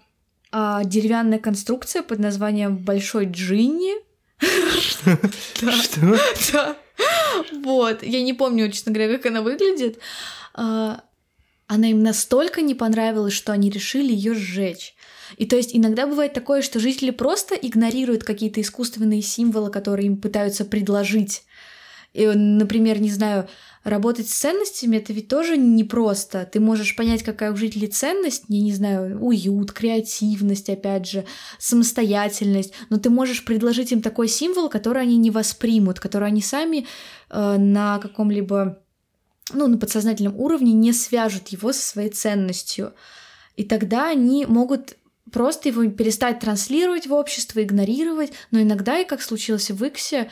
[0.52, 4.05] а, деревянная конструкция под названием Большой Джинни,
[4.42, 6.20] что?
[6.54, 6.78] Да.
[7.64, 8.04] Вот.
[8.04, 10.00] Я не помню, честно говоря, как она выглядит.
[10.54, 11.02] А,
[11.68, 14.96] она им настолько не понравилась, что они решили ее сжечь.
[15.38, 20.18] И то есть иногда бывает такое, что жители просто игнорируют какие-то искусственные символы, которые им
[20.18, 21.44] пытаются предложить.
[22.14, 23.50] И, например, не знаю,
[23.86, 26.50] работать с ценностями это ведь тоже непросто.
[26.52, 31.26] Ты можешь понять, какая у жителей ценность, я не знаю, уют, креативность, опять же,
[31.60, 36.88] самостоятельность, но ты можешь предложить им такой символ, который они не воспримут, который они сами
[37.30, 38.82] э, на каком-либо,
[39.54, 42.94] ну, на подсознательном уровне не свяжут его со своей ценностью.
[43.56, 44.98] И тогда они могут
[45.32, 50.32] просто его перестать транслировать в общество, игнорировать, но иногда, и как случилось в Иксе,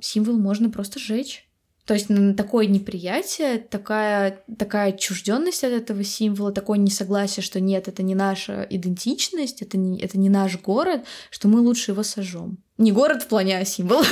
[0.00, 1.49] символ можно просто сжечь.
[1.86, 8.02] То есть такое неприятие, такая, такая отчужденность от этого символа, такое несогласие, что нет, это
[8.02, 12.58] не наша идентичность, это не, это не наш город, что мы лучше его сожжем.
[12.80, 14.02] Не город в плане, а символ.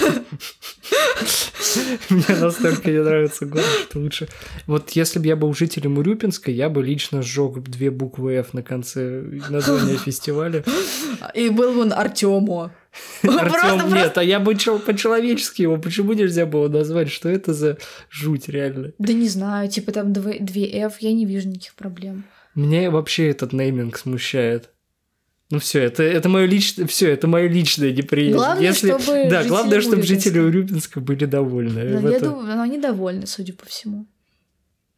[2.11, 4.29] Мне настолько не нравится город, что лучше.
[4.67, 8.63] Вот если бы я был жителем Урюпинска, я бы лично сжег две буквы F на
[8.63, 10.65] конце названия фестиваля.
[11.35, 12.71] И был бы он Артему.
[13.23, 17.11] Артем, нет, а я бы по-человечески его, почему нельзя было назвать?
[17.11, 17.79] Что это за
[18.11, 18.93] жуть реально?
[18.99, 22.25] Да не знаю, типа там 2F, я не вижу никаких проблем.
[22.55, 24.71] Меня вообще этот нейминг смущает.
[25.51, 28.37] Ну все, это, это мое личное, все, это мое личное неприятие.
[28.37, 28.89] Главное, Если...
[28.89, 32.01] чтобы да, главное, чтобы жители Урюпинска были довольны.
[32.01, 32.27] Да, я это...
[32.27, 34.07] думаю, они довольны, судя по всему.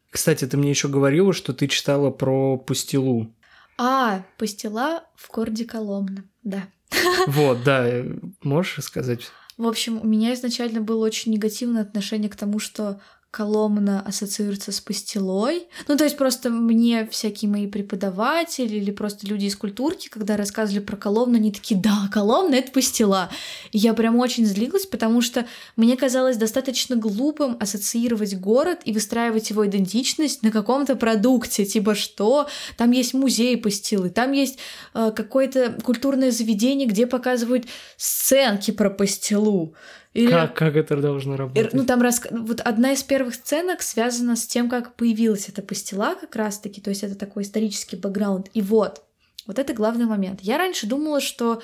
[0.09, 3.33] Кстати, ты мне еще говорила, что ты читала про пустилу.
[3.77, 6.63] А, пустила в городе Коломна, да.
[7.27, 8.03] Вот, да,
[8.43, 9.31] можешь рассказать?
[9.57, 12.99] В общем, у меня изначально было очень негативное отношение к тому, что
[13.31, 15.67] Коломна ассоциируется с пастилой.
[15.87, 20.83] Ну, то есть просто мне всякие мои преподаватели или просто люди из культурки, когда рассказывали
[20.83, 23.29] про Коломну, они такие, да, Коломна— это пастила.
[23.71, 29.49] И я прям очень злилась, потому что мне казалось достаточно глупым ассоциировать город и выстраивать
[29.49, 32.49] его идентичность на каком-то продукте, типа что?
[32.75, 34.59] Там есть музей пастилы, там есть
[34.93, 37.65] э, какое-то культурное заведение, где показывают
[37.95, 39.73] сценки про пастилу.
[40.13, 40.29] Или...
[40.29, 41.73] Как, как это должно работать?
[41.73, 42.21] Ну, там рас...
[42.31, 46.89] вот одна из первых сценок связана с тем, как появилась эта пастила как раз-таки, то
[46.89, 48.49] есть это такой исторический бэкграунд.
[48.53, 49.03] И вот,
[49.47, 50.41] вот это главный момент.
[50.41, 51.61] Я раньше думала, что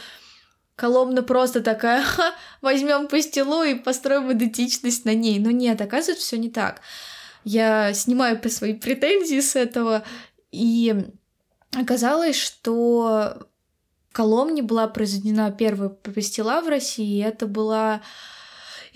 [0.78, 2.06] Коломна просто такая,
[2.62, 5.40] возьмем пастилу и построим идентичность на ней.
[5.40, 6.82] Но нет, оказывается, все не так.
[7.44, 10.04] Я снимаю свои претензии с этого,
[10.52, 10.96] и
[11.74, 13.48] оказалось, что
[14.10, 18.02] в Коломне была произведена первая пастила в России, и это была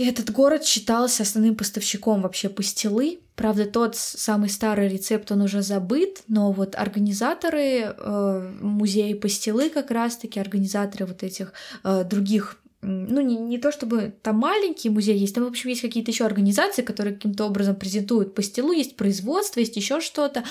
[0.02, 3.20] и этот город считался основным поставщиком вообще пастилы.
[3.36, 9.91] Правда, тот самый старый рецепт, он уже забыт, но вот организаторы э, музея пастилы как
[9.91, 15.36] раз-таки, организаторы вот этих э, других ну, не, не то чтобы там маленький музей есть,
[15.36, 19.75] там, в общем, есть какие-то еще организации, которые каким-то образом презентуют пастилу, есть производство, есть
[19.75, 20.43] еще что-то.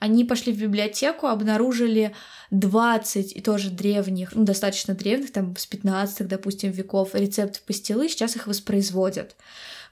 [0.00, 2.14] Они пошли в библиотеку, обнаружили
[2.50, 8.34] 20 и тоже древних, ну, достаточно древних, там, с 15 допустим, веков рецептов пастилы, сейчас
[8.34, 9.36] их воспроизводят.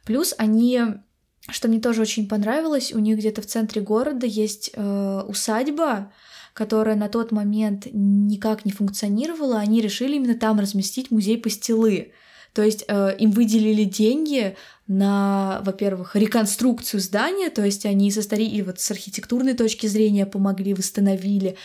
[0.05, 0.81] Плюс они
[1.51, 6.11] что мне тоже очень понравилось, у них где-то в центре города есть э, усадьба,
[6.55, 12.13] которая на тот момент никак не функционировала, они решили именно там разместить музей пастилы.
[12.55, 18.47] То есть э, им выделили деньги на, во-первых, реконструкцию здания, то есть они со стари...
[18.47, 21.57] и вот с архитектурной точки зрения помогли, восстановили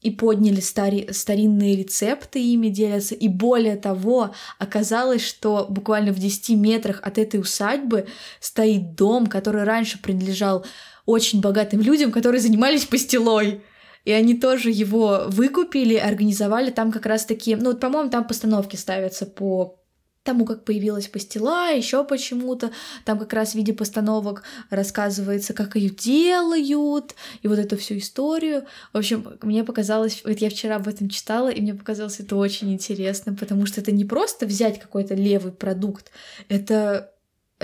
[0.00, 3.14] и подняли стари, старинные рецепты, ими делятся.
[3.14, 8.06] И более того, оказалось, что буквально в 10 метрах от этой усадьбы
[8.40, 10.64] стоит дом, который раньше принадлежал
[11.04, 13.62] очень богатым людям, которые занимались пастилой.
[14.04, 17.56] И они тоже его выкупили, организовали там как раз-таки...
[17.56, 19.80] Ну, вот, по-моему, там постановки ставятся по
[20.24, 22.72] тому, как появилась пастила, еще почему-то.
[23.04, 28.64] Там как раз в виде постановок рассказывается, как ее делают, и вот эту всю историю.
[28.92, 32.72] В общем, мне показалось, вот я вчера об этом читала, и мне показалось это очень
[32.72, 36.10] интересно, потому что это не просто взять какой-то левый продукт,
[36.48, 37.13] это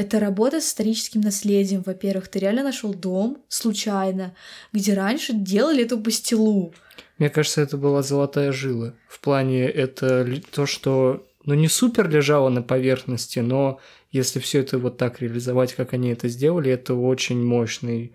[0.01, 1.83] это работа с историческим наследием.
[1.85, 4.35] Во-первых, ты реально нашел дом случайно,
[4.73, 6.75] где раньше делали эту пастилу.
[7.19, 8.95] Мне кажется, это была золотая жила.
[9.09, 13.79] В плане это то, что ну, не супер лежало на поверхности, но
[14.11, 18.15] если все это вот так реализовать, как они это сделали, это очень мощный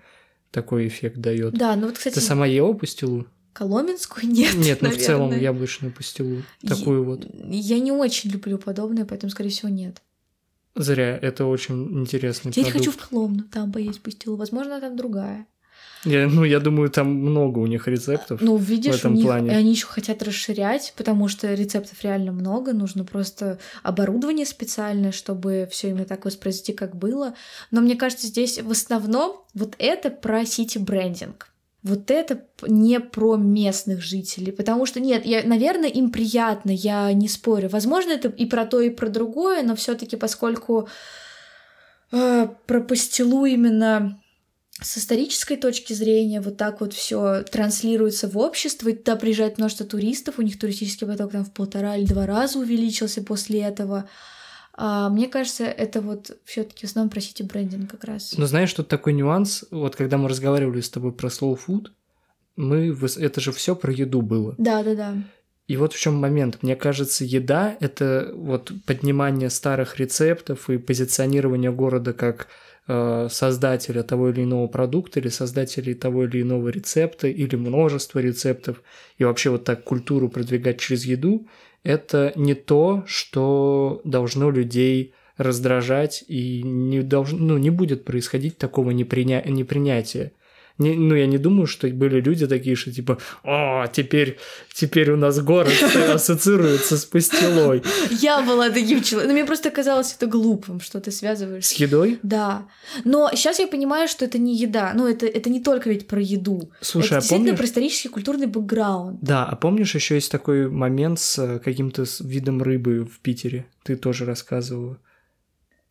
[0.51, 1.53] такой эффект дает.
[1.53, 2.15] Да, ну вот, кстати...
[2.15, 3.27] Ты сама ела пастилу?
[3.53, 4.53] Коломенскую нет.
[4.55, 6.41] Нет, ну в целом яблочную пастилу.
[6.67, 7.27] Такую я, вот.
[7.49, 10.01] Я не очень люблю подобное, поэтому, скорее всего, нет.
[10.75, 12.73] Зря, это очень интересный Я продукт.
[12.73, 14.35] не хочу в Коломну там поесть пастилу.
[14.35, 15.47] Возможно, там другая.
[16.03, 18.39] Я, ну, я думаю, там много у них рецептов.
[18.39, 19.51] Ну, видишь, в этом у них, плане.
[19.51, 22.73] И они еще хотят расширять, потому что рецептов реально много.
[22.73, 27.33] Нужно просто оборудование специальное, чтобы все именно так воспроизвести, как было.
[27.71, 31.49] Но мне кажется, здесь в основном вот это про сити-брендинг.
[31.85, 37.27] Вот это не про местных жителей, потому что нет, я, наверное, им приятно, я не
[37.27, 37.69] спорю.
[37.69, 40.89] Возможно, это и про то, и про другое, но все-таки, поскольку
[42.11, 44.19] э, про пастилу именно
[44.81, 49.85] с исторической точки зрения вот так вот все транслируется в общество, и туда приезжает множество
[49.85, 54.09] туристов, у них туристический поток там в полтора или два раза увеличился после этого.
[54.77, 58.35] А, мне кажется, это вот все-таки в основном про сити брендинг как раз.
[58.37, 61.87] Но знаешь, тут такой нюанс, вот когда мы разговаривали с тобой про slow food,
[62.55, 64.55] мы это же все про еду было.
[64.57, 65.13] Да, да, да.
[65.67, 66.59] И вот в чем момент.
[66.61, 72.47] Мне кажется, еда это вот поднимание старых рецептов и позиционирование города как
[72.87, 78.83] Э, создателя того или иного продукта или создателей того или иного рецепта или множество рецептов
[79.17, 81.47] и вообще вот так культуру продвигать через еду,
[81.85, 88.91] это не то, что должно людей раздражать и не, должно, ну, не будет происходить такого
[88.91, 89.43] неприня...
[89.45, 90.31] непринятия.
[90.77, 94.37] Не, ну, я не думаю, что были люди такие, что типа, о, теперь,
[94.73, 95.73] теперь у нас город
[96.13, 97.81] ассоциируется с пастилой.
[98.11, 99.29] Я была таким человеком.
[99.29, 101.65] Но мне просто казалось это глупым, что ты связываешь.
[101.65, 102.19] С едой?
[102.23, 102.67] Да.
[103.05, 104.91] Но сейчас я понимаю, что это не еда.
[104.93, 106.69] Ну, это, это не только ведь про еду.
[106.81, 107.59] Слушай, это а действительно помнишь...
[107.59, 109.19] про исторический культурный бэкграунд.
[109.21, 113.65] Да, а помнишь, еще есть такой момент с э, каким-то видом рыбы в Питере?
[113.83, 114.99] Ты тоже рассказывала.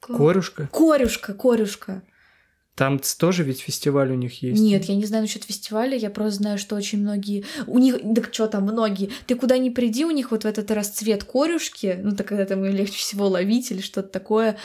[0.00, 0.68] Корюшка?
[0.70, 2.02] Корюшка, корюшка.
[2.74, 4.60] Там тоже ведь фестиваль у них есть.
[4.60, 7.44] Нет, я не знаю насчет фестиваля, я просто знаю, что очень многие...
[7.68, 9.10] У них, да что там, многие.
[9.26, 12.64] Ты куда ни приди, у них вот в этот расцвет корюшки, ну, так когда там
[12.64, 14.56] легче всего ловить или что-то такое,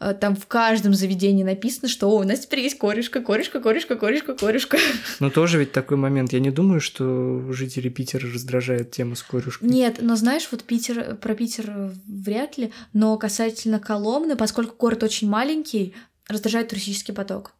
[0.00, 3.94] э, там в каждом заведении написано, что О, у нас теперь есть корешка, корешка, корешка,
[3.94, 4.78] корешка, корешка.
[5.20, 6.32] Но тоже ведь такой момент.
[6.32, 9.68] Я не думаю, что жители Питера раздражает тема с корюшкой.
[9.68, 15.28] Нет, но знаешь, вот Питер, про Питер вряд ли, но касательно Коломны, поскольку город очень
[15.28, 15.94] маленький,
[16.32, 17.52] раздражает туристический поток.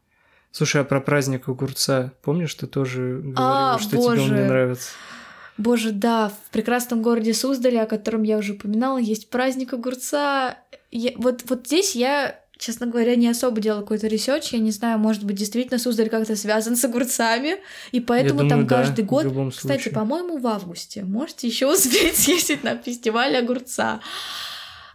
[0.50, 4.22] Слушай, а про праздник огурца, помнишь, ты тоже говорила, а, что боже.
[4.22, 4.90] тебе он не нравится?
[5.56, 10.58] Боже, да, в прекрасном городе Суздале, о котором я уже упоминала, есть праздник огурца.
[10.90, 14.52] Я, вот, вот здесь я, честно говоря, не особо делала какой-то research.
[14.52, 17.56] Я не знаю, может быть, действительно Суздаль как-то связан с огурцами.
[17.92, 19.54] И поэтому Я думаю, там да, каждый в год.
[19.54, 21.02] Кстати, по-моему, в августе.
[21.04, 24.00] Можете еще успеть съездить на фестиваль огурца.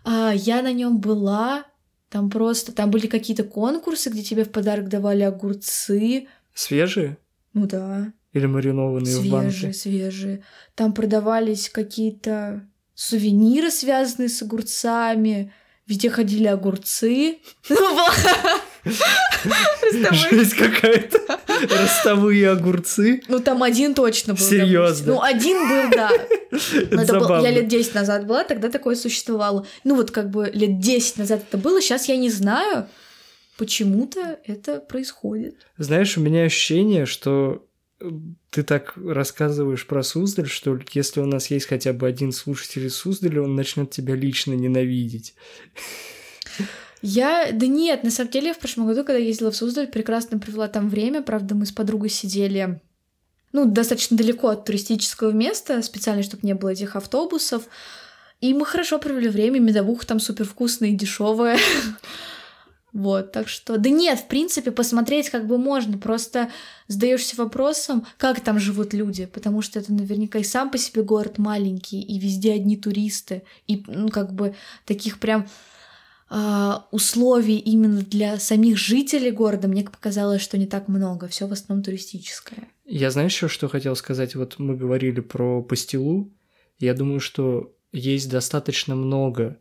[0.03, 1.65] А, я на нем была.
[2.09, 6.27] Там просто, там были какие-то конкурсы, где тебе в подарок давали огурцы.
[6.53, 7.17] Свежие
[7.53, 8.13] Ну да.
[8.33, 9.51] или маринованные в банке?
[9.51, 10.43] Свежие, свежие.
[10.75, 15.53] Там продавались какие-то сувениры, связанные с огурцами.
[15.85, 17.39] Везде ходили огурцы.
[20.11, 21.19] Жесть какая-то.
[21.69, 23.21] Ростовые огурцы.
[23.27, 24.41] Ну, там один точно был.
[24.43, 25.13] Серьезно?
[25.13, 26.11] Ну, один был, да.
[26.51, 29.65] Это был- я лет 10 назад была, тогда такое существовало.
[29.83, 32.87] Ну, вот как бы лет 10 назад это было, сейчас я не знаю.
[33.57, 35.55] Почему-то это происходит.
[35.77, 37.65] Знаешь, у меня ощущение, что
[37.99, 38.07] э,
[38.51, 42.95] ты так рассказываешь про Суздаль, что если у нас есть хотя бы один слушатель из
[42.95, 45.33] Суздаля, он начнет тебя лично ненавидеть.
[47.01, 47.51] Я...
[47.51, 50.89] Да нет, на самом деле, в прошлом году, когда ездила в Суздаль, прекрасно провела там
[50.89, 51.21] время.
[51.21, 52.79] Правда, мы с подругой сидели
[53.53, 57.63] ну, достаточно далеко от туристического места, специально, чтобы не было этих автобусов.
[58.41, 61.59] И мы хорошо провели время, медовуха там супер вкусная и дешевая.
[62.93, 63.77] Вот, так что...
[63.77, 66.49] Да нет, в принципе, посмотреть как бы можно, просто
[66.87, 71.37] задаешься вопросом, как там живут люди, потому что это наверняка и сам по себе город
[71.37, 75.47] маленький, и везде одни туристы, и, ну, как бы, таких прям
[76.91, 81.83] условий именно для самих жителей города мне показалось, что не так много, все в основном
[81.83, 82.67] туристическое.
[82.85, 84.35] Я знаешь еще, что хотел сказать?
[84.35, 86.31] Вот мы говорили про пастилу.
[86.79, 89.57] Я думаю, что есть достаточно много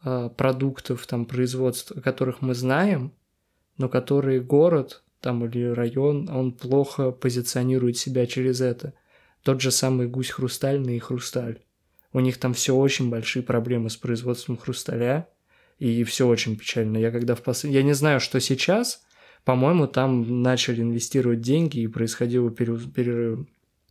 [0.00, 3.12] а, продуктов там производств, о которых мы знаем,
[3.76, 8.94] но которые город там или район, он плохо позиционирует себя через это.
[9.42, 11.62] Тот же самый гусь хрустальный и хрусталь.
[12.12, 15.28] У них там все очень большие проблемы с производством хрусталя,
[15.78, 16.98] и все очень печально.
[16.98, 17.68] Я когда в посл...
[17.68, 19.02] Я не знаю, что сейчас,
[19.44, 23.44] по-моему, там начали инвестировать деньги и происходил пере-.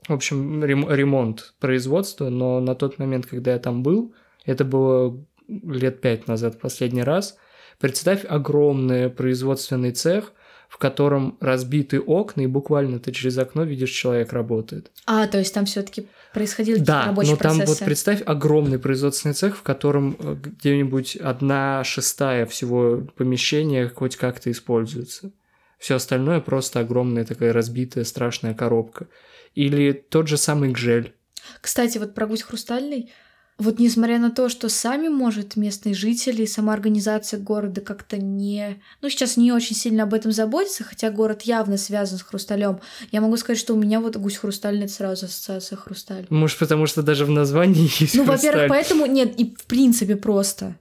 [0.07, 4.13] В общем, рем- ремонт производства, но на тот момент, когда я там был,
[4.45, 7.37] это было лет пять назад последний раз.
[7.79, 10.33] Представь огромный производственный цех,
[10.67, 14.91] в котором разбиты окна, и буквально ты через окно видишь, человек работает.
[15.05, 16.07] А, то есть там все-таки
[16.37, 17.85] происходили Да, рабочие но там вот процессы.
[17.85, 25.31] представь огромный производственный цех, в котором э, где-нибудь одна шестая всего помещения хоть как-то используется.
[25.79, 29.07] Все остальное просто огромная такая разбитая страшная коробка.
[29.55, 31.15] Или тот же самый гжель.
[31.61, 33.11] Кстати, вот про гусь хрустальный.
[33.57, 38.79] Вот несмотря на то, что сами, может, местные жители, сама организация города как-то не...
[39.01, 42.79] Ну, сейчас не очень сильно об этом заботится, хотя город явно связан с хрусталем.
[43.11, 46.27] Я могу сказать, что у меня вот гусь хрустальный это сразу ассоциация хрусталь.
[46.29, 50.75] Может, потому что даже в названии есть Ну, во-первых, поэтому нет, и в принципе просто.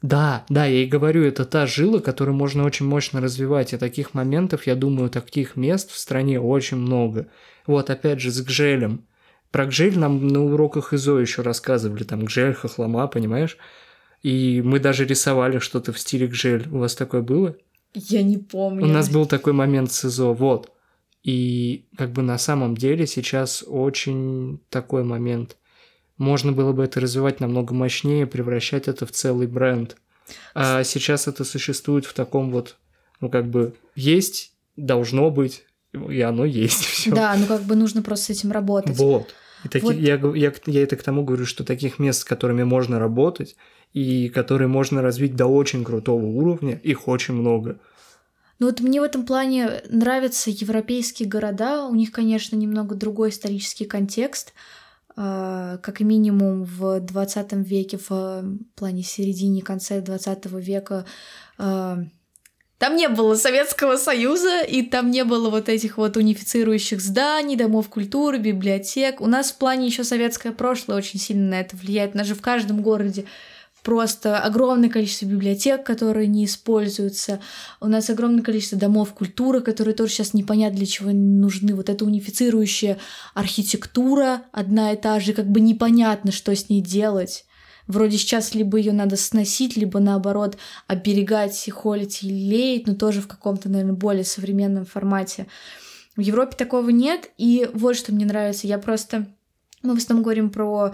[0.00, 4.14] Да, да, я и говорю, это та жила, которую можно очень мощно развивать, и таких
[4.14, 7.28] моментов, я думаю, таких мест в стране очень много.
[7.66, 9.06] Вот, опять же, с гжелем.
[9.54, 13.56] Про гжель нам на уроках ИЗО еще рассказывали, там гжель, хохлома, понимаешь?
[14.20, 16.66] И мы даже рисовали что-то в стиле гжель.
[16.72, 17.54] У вас такое было?
[17.94, 18.84] Я не помню.
[18.84, 20.72] У нас был такой момент с ИЗО, вот.
[21.22, 25.56] И как бы на самом деле сейчас очень такой момент.
[26.18, 29.96] Можно было бы это развивать намного мощнее, превращать это в целый бренд.
[30.56, 32.76] А сейчас это существует в таком вот,
[33.20, 37.14] ну как бы есть, должно быть, и оно есть все.
[37.14, 38.96] Да, ну как бы нужно просто с этим работать.
[38.96, 39.32] Вот.
[39.64, 39.96] И таки- Вот.
[39.96, 43.56] я, я, я это к тому говорю, что таких мест, с которыми можно работать,
[43.92, 47.78] и которые можно развить до очень крутого уровня, их очень много.
[48.58, 51.86] Ну вот мне в этом плане нравятся европейские города.
[51.86, 54.52] У них, конечно, немного другой исторический контекст.
[55.16, 58.42] А, Как минимум в 20 веке, в э,
[58.74, 61.04] плане середине, конце 20 века
[61.56, 61.98] а,
[62.84, 67.88] там не было Советского Союза, и там не было вот этих вот унифицирующих зданий, домов
[67.88, 69.22] культуры, библиотек.
[69.22, 72.14] У нас в плане еще советское прошлое очень сильно на это влияет.
[72.14, 73.24] У нас же в каждом городе
[73.82, 77.40] просто огромное количество библиотек, которые не используются.
[77.80, 81.74] У нас огромное количество домов культуры, которые тоже сейчас непонятно для чего нужны.
[81.74, 82.98] Вот эта унифицирующая
[83.32, 87.46] архитектура одна и та же, как бы непонятно, что с ней делать.
[87.86, 90.56] Вроде сейчас либо ее надо сносить, либо наоборот
[90.86, 95.46] оберегать, холить и леять, но тоже в каком-то, наверное, более современном формате.
[96.16, 98.66] В Европе такого нет, и вот что мне нравится.
[98.66, 99.26] Я просто
[99.84, 100.92] Мы в основном говорим про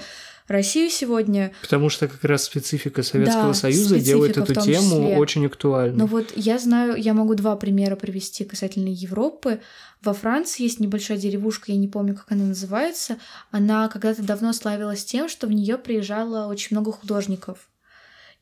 [0.49, 1.53] Россию сегодня.
[1.62, 5.16] Потому что как раз специфика Советского да, Союза специфика делает эту тему числе.
[5.16, 5.97] очень актуальной.
[5.97, 9.61] Но вот я знаю, я могу два примера привести касательно Европы.
[10.03, 13.18] Во Франции есть небольшая деревушка, я не помню, как она называется.
[13.53, 17.68] Она когда-то давно славилась тем, что в нее приезжало очень много художников.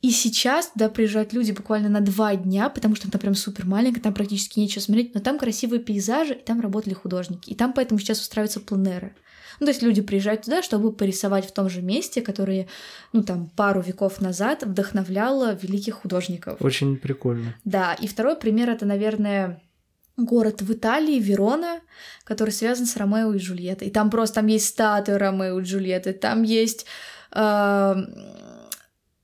[0.01, 3.99] И сейчас туда приезжают люди буквально на два дня, потому что там прям супер маленько,
[3.99, 7.49] там практически нечего смотреть, но там красивые пейзажи, и там работали художники.
[7.49, 9.13] И там поэтому сейчас устраиваются пленеры.
[9.59, 12.67] Ну, то есть люди приезжают туда, чтобы порисовать в том же месте, которое,
[13.13, 16.61] ну, там, пару веков назад вдохновляло великих художников.
[16.61, 17.55] Очень прикольно.
[17.65, 19.61] Да, и второй пример— это, наверное,
[20.25, 21.81] город в Италии, Верона,
[22.23, 23.87] который связан с Ромео и Джульеттой.
[23.87, 26.85] И там просто там есть статуя Ромео и Джульетты, там есть
[27.33, 27.95] э,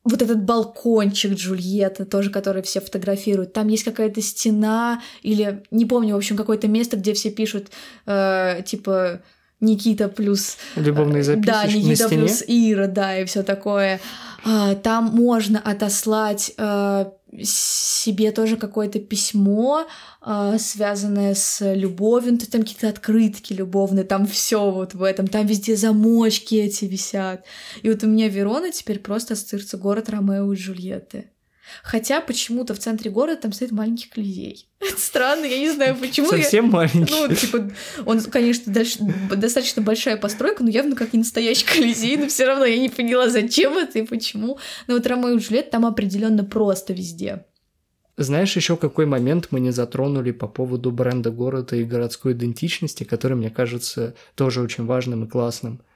[0.03, 3.53] вот этот балкончик Джульетты, тоже, который все фотографируют.
[3.53, 7.69] Там есть какая-то стена или, не помню, в общем, какое-то место, где все пишут,
[8.05, 9.21] э, типа,
[9.59, 10.57] Никита плюс...
[10.75, 13.99] Любовные записки Да, Никита плюс Ира, да, и все такое.
[14.43, 19.87] А, там можно отослать а, себе тоже какое-то письмо,
[20.21, 25.01] а, связанное с любовью, ну, то есть там какие-то открытки любовные, там все вот в
[25.01, 27.45] этом, там везде замочки эти висят.
[27.81, 31.31] И вот у меня Верона теперь просто ассоциируется город Ромео и Джульетты.
[31.83, 34.67] Хотя почему-то в центре города там стоит маленький Колизей.
[34.79, 36.29] Это странно, я не знаю почему.
[36.29, 36.71] Совсем я...
[36.71, 37.13] маленький.
[37.13, 37.71] Ну, типа,
[38.05, 38.99] он, конечно, дальше...
[39.35, 43.29] достаточно большая постройка, но явно как не настоящий Колизей, но все равно я не поняла,
[43.29, 44.57] зачем это и почему.
[44.87, 47.45] Но вот Ромео и Джульетта там определенно просто везде.
[48.17, 53.35] Знаешь, еще какой момент мы не затронули по поводу бренда города и городской идентичности, который,
[53.35, 55.81] мне кажется, тоже очень важным и классным–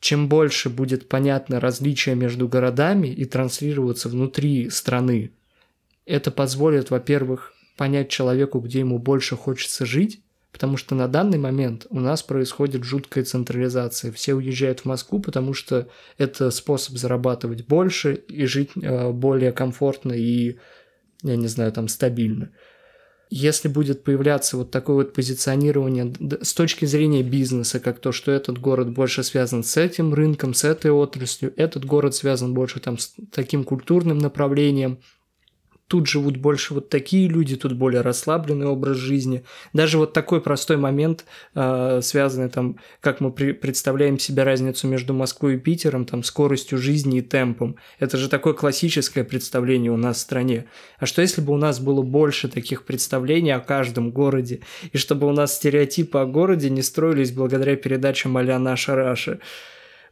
[0.00, 5.30] чем больше будет понятно различие между городами и транслироваться внутри страны,
[6.06, 10.22] это позволит, во-первых, понять человеку, где ему больше хочется жить,
[10.52, 14.10] потому что на данный момент у нас происходит жуткая централизация.
[14.10, 15.88] Все уезжают в Москву, потому что
[16.18, 20.56] это способ зарабатывать больше и жить э, более комфортно и,
[21.22, 22.50] я не знаю, там стабильно
[23.30, 26.12] если будет появляться вот такое вот позиционирование
[26.42, 30.64] с точки зрения бизнеса, как то, что этот город больше связан с этим рынком, с
[30.64, 34.98] этой отраслью, этот город связан больше там с таким культурным направлением,
[35.90, 39.42] тут живут больше вот такие люди, тут более расслабленный образ жизни.
[39.72, 41.24] Даже вот такой простой момент,
[41.56, 47.18] э, связанный там, как мы представляем себе разницу между Москвой и Питером, там, скоростью жизни
[47.18, 47.74] и темпом.
[47.98, 50.66] Это же такое классическое представление у нас в стране.
[51.00, 54.60] А что если бы у нас было больше таких представлений о каждом городе,
[54.92, 59.40] и чтобы у нас стереотипы о городе не строились благодаря передачам а-ля «Наша Раша»?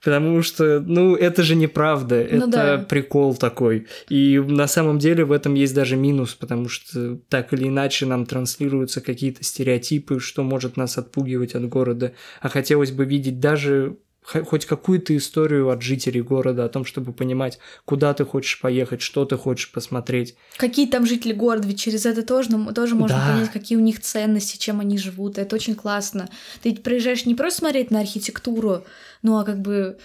[0.03, 2.79] Потому что, ну, это же неправда, ну, это да.
[2.79, 3.87] прикол такой.
[4.09, 8.27] И на самом деле в этом есть даже минус, потому что так или иначе нам
[8.27, 12.13] транслируются какие-то стереотипы, что может нас отпугивать от города.
[12.41, 13.97] А хотелось бы видеть даже
[14.29, 19.25] хоть какую-то историю от жителей города о том, чтобы понимать, куда ты хочешь поехать, что
[19.25, 20.37] ты хочешь посмотреть.
[20.57, 23.33] Какие там жители города, ведь через это тоже, тоже можно да.
[23.33, 25.39] понять, какие у них ценности, чем они живут.
[25.39, 26.29] Это очень классно.
[26.63, 28.85] Ты ведь приезжаешь не просто смотреть на архитектуру,
[29.23, 29.99] ну а как бы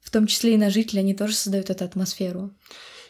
[0.00, 2.50] в том числе и на жителей, они тоже создают эту атмосферу.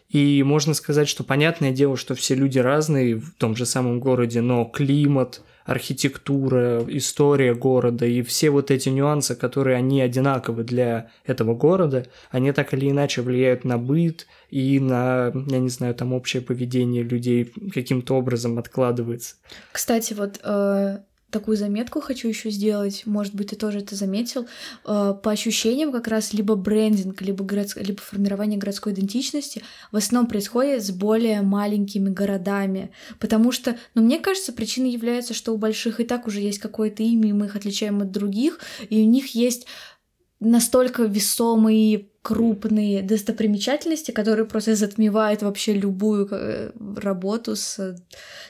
[0.08, 4.40] И можно сказать, что понятное дело, что все люди разные в том же самом городе,
[4.40, 11.54] но климат, архитектура, история города и все вот эти нюансы, которые они одинаковы для этого
[11.54, 16.40] города, они так или иначе влияют на быт и на, я не знаю, там общее
[16.40, 19.34] поведение людей каким-то образом откладывается.
[19.70, 21.00] Кстати, вот э,
[21.30, 24.46] такую заметку хочу еще сделать, может быть, ты тоже это заметил.
[24.84, 27.74] Э, по ощущениям как раз либо брендинг, либо, город...
[27.76, 29.62] либо формирование городской идентичности
[29.92, 35.52] в основном происходит с более маленькими городами, потому что, ну, мне кажется, причиной является, что
[35.52, 39.02] у больших и так уже есть какое-то имя, и мы их отличаем от других, и
[39.02, 39.66] у них есть
[40.40, 47.78] настолько весомые крупные достопримечательности, которые просто затмевают вообще любую э, работу с,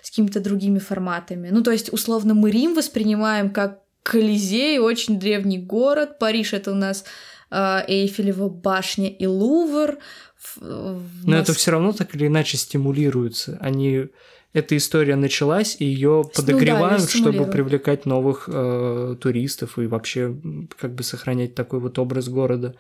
[0.03, 1.51] с какими-то другими форматами.
[1.53, 6.19] Ну, то есть, условно, мы Рим воспринимаем как Колизей, очень древний город.
[6.19, 7.05] Париж— это у нас
[7.53, 9.99] э, Эйфелева башня и Лувр.
[10.61, 13.59] Но это все равно так или иначе стимулируется.
[13.61, 14.09] Они
[14.53, 20.35] эта история началась, и ее подогревают, ну, да, чтобы привлекать новых э, туристов и вообще
[20.81, 22.75] как бы сохранять такой вот образ города.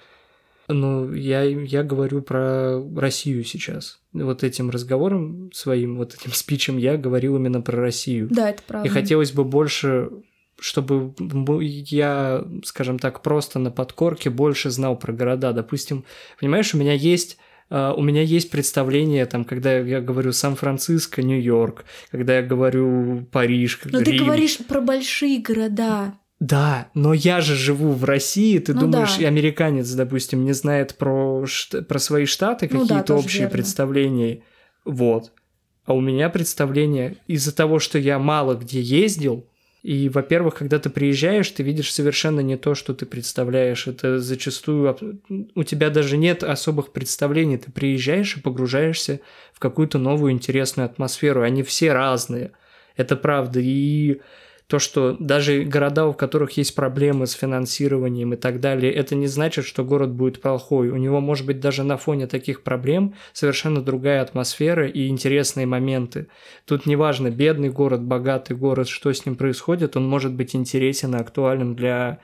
[0.69, 4.01] Ну, я, я говорю про Россию сейчас.
[4.13, 8.29] Вот этим разговором своим, вот этим спичем я говорил именно про Россию.
[8.31, 8.87] Да, это правда.
[8.87, 10.11] И хотелось бы больше
[10.61, 11.15] чтобы
[11.61, 15.53] я, скажем так, просто на подкорке больше знал про города.
[15.53, 16.05] Допустим,
[16.41, 17.39] понимаешь, у меня есть
[17.71, 23.81] Uh, у меня есть представление, там, когда я говорю Сан-Франциско, Нью-Йорк, когда я говорю Париж,
[23.85, 24.05] Но Рим.
[24.05, 26.15] ты говоришь про большие города.
[26.41, 29.23] Да, но я же живу в России, ты Ну думаешь, да.
[29.23, 31.45] и американец, допустим, не знает про,
[31.89, 33.53] про свои штаты Ну да, какие-то тоже общие верно.
[33.53, 34.43] представления.
[34.85, 35.33] Вот.
[35.85, 39.49] А у меня представление из-за того, что я мало где ездил,
[39.83, 43.87] и, во-первых, когда ты приезжаешь, ты видишь совершенно не то, что ты представляешь.
[43.87, 44.97] Это зачастую...
[45.55, 47.59] У тебя даже нет особых представлений.
[47.59, 49.21] Ты приезжаешь и погружаешься
[49.53, 51.43] в какую-то новую интересную атмосферу.
[51.43, 52.51] Они все разные.
[52.97, 53.61] Это правда.
[53.61, 54.21] И
[54.69, 59.27] то, что даже города, у которых есть проблемы с финансированием и так далее, это не
[59.27, 60.91] значит, что город будет плохой.
[60.91, 66.29] У него может быть даже на фоне таких проблем совершенно другая атмосфера и интересные моменты.
[66.67, 71.19] Тут неважно, бедный город, богатый город, что с ним происходит, он может быть интересен и
[71.19, 72.19] актуальным для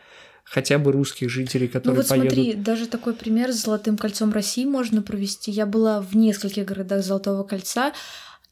[0.44, 2.34] хотя бы русских жителей, Ну которые вот поедут.
[2.34, 5.50] смотри, даже такой пример с Золотым кольцом России можно провести.
[5.50, 7.92] Я была в нескольких городах Золотого кольца.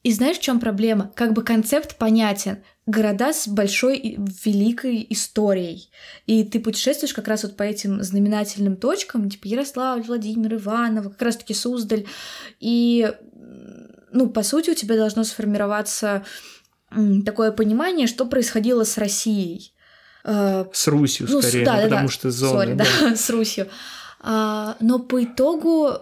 [0.02, 1.12] И знаешь, в чем проблема?
[1.14, 2.58] Как бы концепт понятен.
[2.86, 5.90] Города с большой великой историей.
[6.26, 11.22] И ты путешествуешь как раз вот по этим знаменательным точкам, типа Ярославль, Владимир, Иваново, как
[11.22, 12.06] раз таки Суздаль.
[12.58, 13.12] И,
[14.10, 16.24] ну, по сути, у тебя должно сформироваться
[17.24, 19.72] такое понимание, что происходило с Россией.
[20.24, 22.12] Э, С Русью ну, с- скорее, да, ну, да, потому да.
[22.12, 22.52] что зона.
[22.60, 22.84] Сори, да,
[23.16, 23.68] с Русью.
[24.20, 25.92] А, но по итогу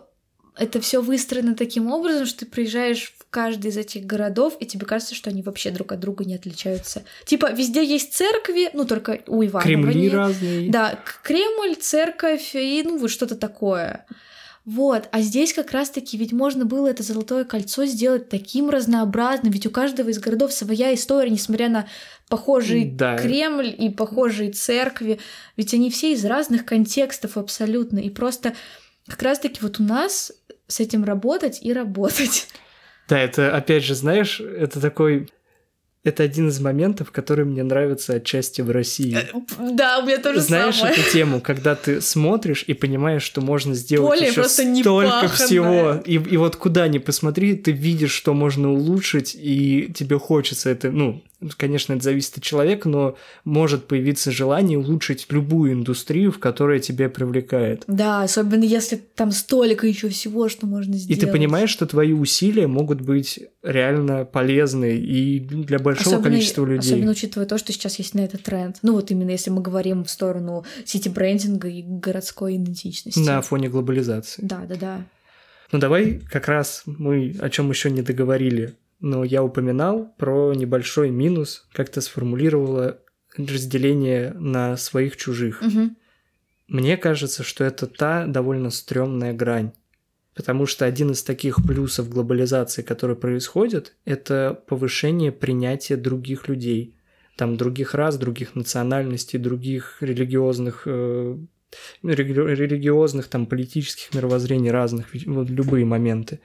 [0.56, 4.86] это все выстроено таким образом, что ты приезжаешь в каждый из этих городов, и тебе
[4.86, 7.04] кажется, что они вообще друг от друга не отличаются.
[7.24, 10.12] Типа везде есть церкви, ну только у Иванова Кремли нет.
[10.12, 10.70] разные.
[10.70, 14.06] Да, Кремль, церковь и ну вот что-то такое.
[14.66, 19.66] Вот, а здесь как раз-таки ведь можно было это золотое кольцо сделать таким разнообразным, ведь
[19.66, 21.88] у каждого из городов своя история, несмотря на
[22.28, 23.16] похожий Да.
[23.16, 25.18] Кремль и похожие церкви,
[25.56, 28.54] ведь они все из разных контекстов абсолютно, и просто
[29.06, 30.30] как раз-таки вот у нас
[30.66, 32.46] с этим работать и работать.
[33.10, 35.28] Да, это, опять же, знаешь, это такой...
[36.02, 39.18] Это один из моментов, который мне нравится отчасти в России.
[39.58, 40.94] Да, у меня тоже Знаешь самое.
[40.94, 45.28] эту тему, когда ты смотришь и понимаешь, что можно сделать Поле еще столько паханное.
[45.28, 46.02] всего.
[46.06, 50.90] И, и вот куда ни посмотри, ты видишь, что можно улучшить, и тебе хочется это,
[50.90, 51.22] ну,
[51.56, 57.08] конечно, это зависит от человека, но может появиться желание улучшить любую индустрию, в которая тебя
[57.08, 57.84] привлекает.
[57.86, 61.20] Да, особенно если там столько еще всего, что можно И сделать.
[61.20, 66.92] ты понимаешь, что твои усилия могут быть реально полезны и для большого количества людей.
[66.92, 68.76] Особенно учитывая то, что сейчас есть на это тренд.
[68.82, 73.18] Ну вот именно если мы говорим в сторону сити-брендинга и городской идентичности.
[73.18, 74.42] На фоне глобализации.
[74.44, 75.04] Да, да, да.
[75.72, 78.74] Ну давай как раз мы о чем еще не договорили.
[79.00, 83.00] Но я упоминал про небольшой минус, как ты сформулировала
[83.36, 85.62] разделение на своих чужих.
[85.62, 85.96] Мгм.
[86.68, 89.72] Мне кажется, что это та довольно стрёмная грань.
[90.34, 96.94] Потому что один из таких плюсов глобализации, который происходит, это повышение принятия других людей.
[97.36, 101.36] Там других рас, других национальностей, других религиозных, э,
[102.02, 106.40] рели- религиозных, там, политических мировоззрений разных, вот любые моменты.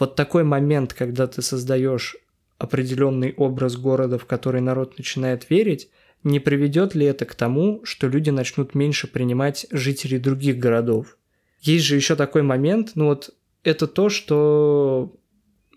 [0.00, 2.16] Вот такой момент, когда ты создаешь
[2.58, 5.90] определенный образ города, в который народ начинает верить,
[6.24, 11.18] не приведет ли это к тому, что люди начнут меньше принимать жителей других городов?
[11.60, 15.14] Есть же еще такой момент, ну вот это то, что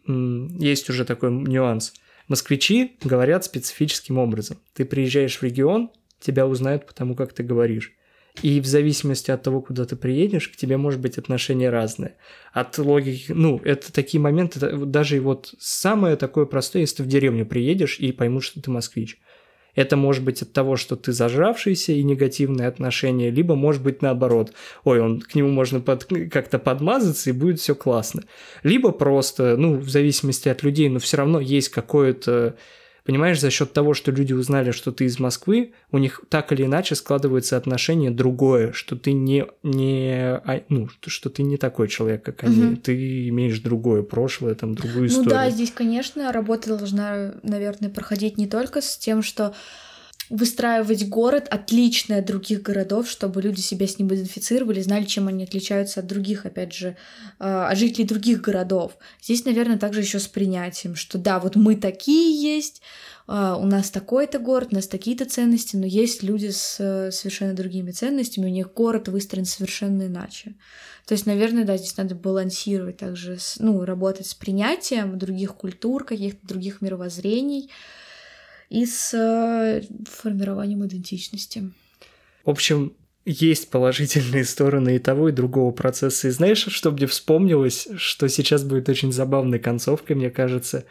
[0.08, 1.94] есть уже такой нюанс.
[2.30, 4.58] Москвичи говорят специфическим образом.
[4.74, 5.92] Ты приезжаешь в регион,
[6.22, 7.94] тебя узнают по тому, как ты говоришь.
[8.42, 12.16] И в зависимости от того, куда ты приедешь, к тебе может быть отношение разное.
[12.52, 17.46] От логики, ну, это такие моменты, даже вот самое такое простое, если ты в деревню
[17.46, 19.20] приедешь и поймут, что ты москвич.
[19.76, 24.54] Это может быть от того, что ты зажравшийся и негативное отношение, либо может быть наоборот.
[24.84, 28.24] Ой, он к нему можно под- как-то подмазаться и будет все классно.
[28.62, 32.56] Либо просто, ну, в зависимости от людей, но все равно есть какое-то
[33.06, 36.64] Понимаешь, за счет того, что люди узнали, что ты из Москвы, у них так или
[36.64, 42.24] иначе складывается отношение другое, что ты не, не а, ну, что ты не такой человек,
[42.24, 45.30] как они, ты имеешь другое прошлое, там другую Ну историю.
[45.32, 49.54] да, здесь, конечно, работа должна, наверное, проходить не только с тем, что
[50.30, 55.44] выстраивать город отличный от других городов, чтобы люди себя с ним идентифицировали, знали, чем они
[55.44, 56.96] отличаются от других, опять же,
[57.40, 58.98] э, от жителей других городов.
[59.22, 62.82] Здесь, наверное, также еще с принятием, что да, вот мы такие есть,
[63.28, 67.92] э, у нас такой-то город, у нас такие-то ценности, но есть люди с совершенно другими
[67.92, 70.56] ценностями, у них город выстроен совершенно иначе.
[71.06, 76.48] То есть, наверное, да, здесь надо балансировать также, ну, работать с принятием других культур, каких-то
[76.48, 77.70] других мировоззрений
[78.74, 81.72] и с э, формированием идентичности.
[82.44, 82.94] В общем,
[83.24, 86.28] есть положительные стороны и того, и другого процесса.
[86.28, 90.86] И знаешь, что мне вспомнилось, что сейчас будет очень забавной концовкой, мне кажется?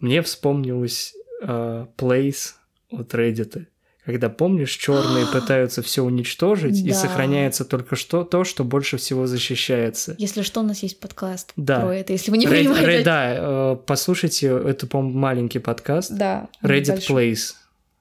[0.00, 2.52] Мне вспомнилось э, Place
[2.90, 3.66] от Reddit,
[4.04, 10.14] когда, помнишь, черные пытаются все уничтожить, и сохраняется только что то, что больше всего защищается.
[10.18, 11.80] Если что, у нас есть подкаст Да.
[11.80, 12.86] про это, если вы не Red- понимаете.
[13.00, 16.12] Red- да, э, послушайте, это, по-моему, маленький подкаст.
[16.12, 16.48] Да.
[16.62, 17.06] Reddit.
[17.08, 17.54] Place.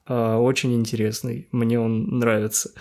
[0.07, 1.47] Э, Очень интересный.
[1.51, 2.71] Мне он нравится.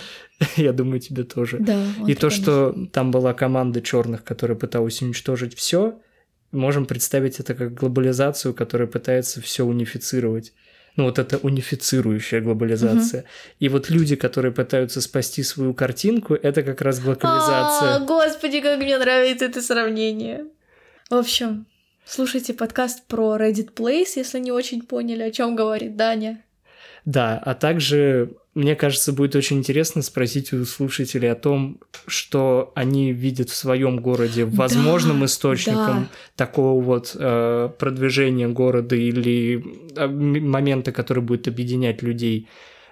[0.56, 1.58] Я думаю, тебе тоже.
[1.60, 1.80] Да.
[2.08, 5.98] И то, что там была команда черных, которая пыталась уничтожить все,
[6.50, 10.52] можем представить это как глобализацию, которая пытается все унифицировать.
[10.96, 13.24] Ну, вот это унифицирующая глобализация.
[13.60, 17.98] И вот люди, которые пытаются спасти свою картинку, это как раз А, глокализация.
[18.06, 20.44] господи, как мне нравится это сравнение.
[21.08, 21.66] В общем,
[22.04, 26.44] слушайте подкаст про Reddit Place, если не очень поняли, о чем говорит Даня.
[27.04, 33.12] Да, а также, мне кажется, будет очень интересно спросить у слушателей о том, что они
[33.12, 39.64] видят в своем городе возможным Да, источником такого вот э, продвижения города или
[39.96, 42.48] э, момента, который будет объединять людей.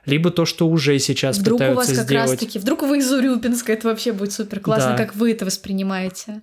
[0.06, 2.30] Либо то, что уже сейчас вдруг у вас пытаются как сделать.
[2.30, 4.96] раз-таки, вдруг вы из Урюпинска, это вообще будет супер классно, Да.
[4.96, 6.40] как вы это воспринимаете.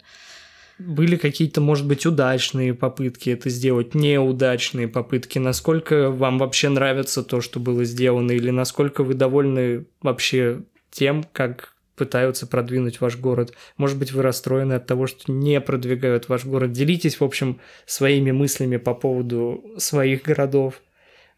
[0.79, 5.39] Были какие-то, может быть, удачные попытки это сделать, неудачные попытки.
[5.39, 11.73] Насколько вам вообще нравится то, что было сделано, или насколько вы довольны вообще тем, как
[11.95, 13.53] пытаются продвинуть ваш город.
[13.75, 16.71] Может быть, вы расстроены от того, что не продвигают ваш город.
[16.71, 20.81] Делитесь, в общем, своими мыслями по поводу своих городов,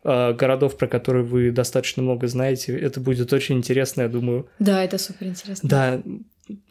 [0.04, 2.78] э, городов, про которые вы достаточно много знаете.
[2.78, 4.50] Это будет очень интересно, я думаю.
[4.60, 5.70] Да, это супер интересно.
[5.70, 6.04] Да,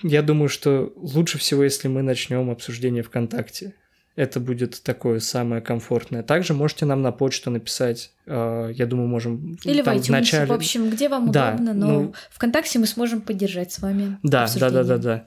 [0.02, 3.74] я думаю, что лучше всего, если мы начнем обсуждение ВКонтакте.
[4.16, 6.24] Это будет такое самое комфортное.
[6.24, 8.10] Также можете нам на почту написать.
[8.26, 11.72] э, Я думаю, можем Или в там iTunes, начале- в общем, где вам Да, удобно,
[11.72, 14.18] но ну- ВКонтакте мы сможем поддержать с вами.
[14.24, 14.72] Да, да, обсуждение.
[14.72, 15.26] да, да, да.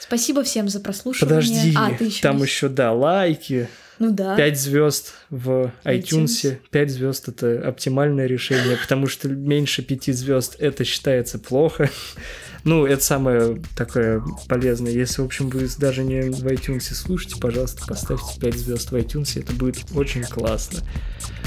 [0.00, 1.28] Спасибо всем за прослушивание.
[1.40, 3.68] Подожди, А, ты еще там не- еще, да, лайки,
[4.00, 4.36] Ну да.
[4.36, 6.02] 5 звезд в iTunes.
[6.26, 6.58] iTunes.
[6.70, 11.88] 5 звезд это оптимальное решение, потому что меньше 5 звезд это считается плохо.
[12.66, 14.90] Ну, это самое такое полезное.
[14.90, 19.40] Если, в общем, вы даже не в iTunes слушаете, пожалуйста, поставьте 5 звезд в iTunes,
[19.40, 20.80] это будет очень классно.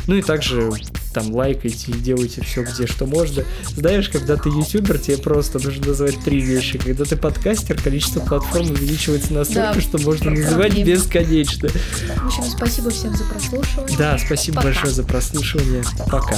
[0.07, 0.71] Ну и также
[1.13, 3.43] там лайкайте и делайте все, где что можно.
[3.75, 6.79] Знаешь, когда ты ютубер, тебе просто нужно назвать три вещи.
[6.79, 10.89] Когда ты подкастер, количество платформ увеличивается настолько, Да, что можно называть проблема.
[10.89, 11.67] бесконечно.
[11.69, 13.97] В общем, спасибо всем за прослушивание.
[13.97, 14.67] Да, спасибо Пока.
[14.69, 15.83] большое за прослушивание.
[16.09, 16.37] Пока.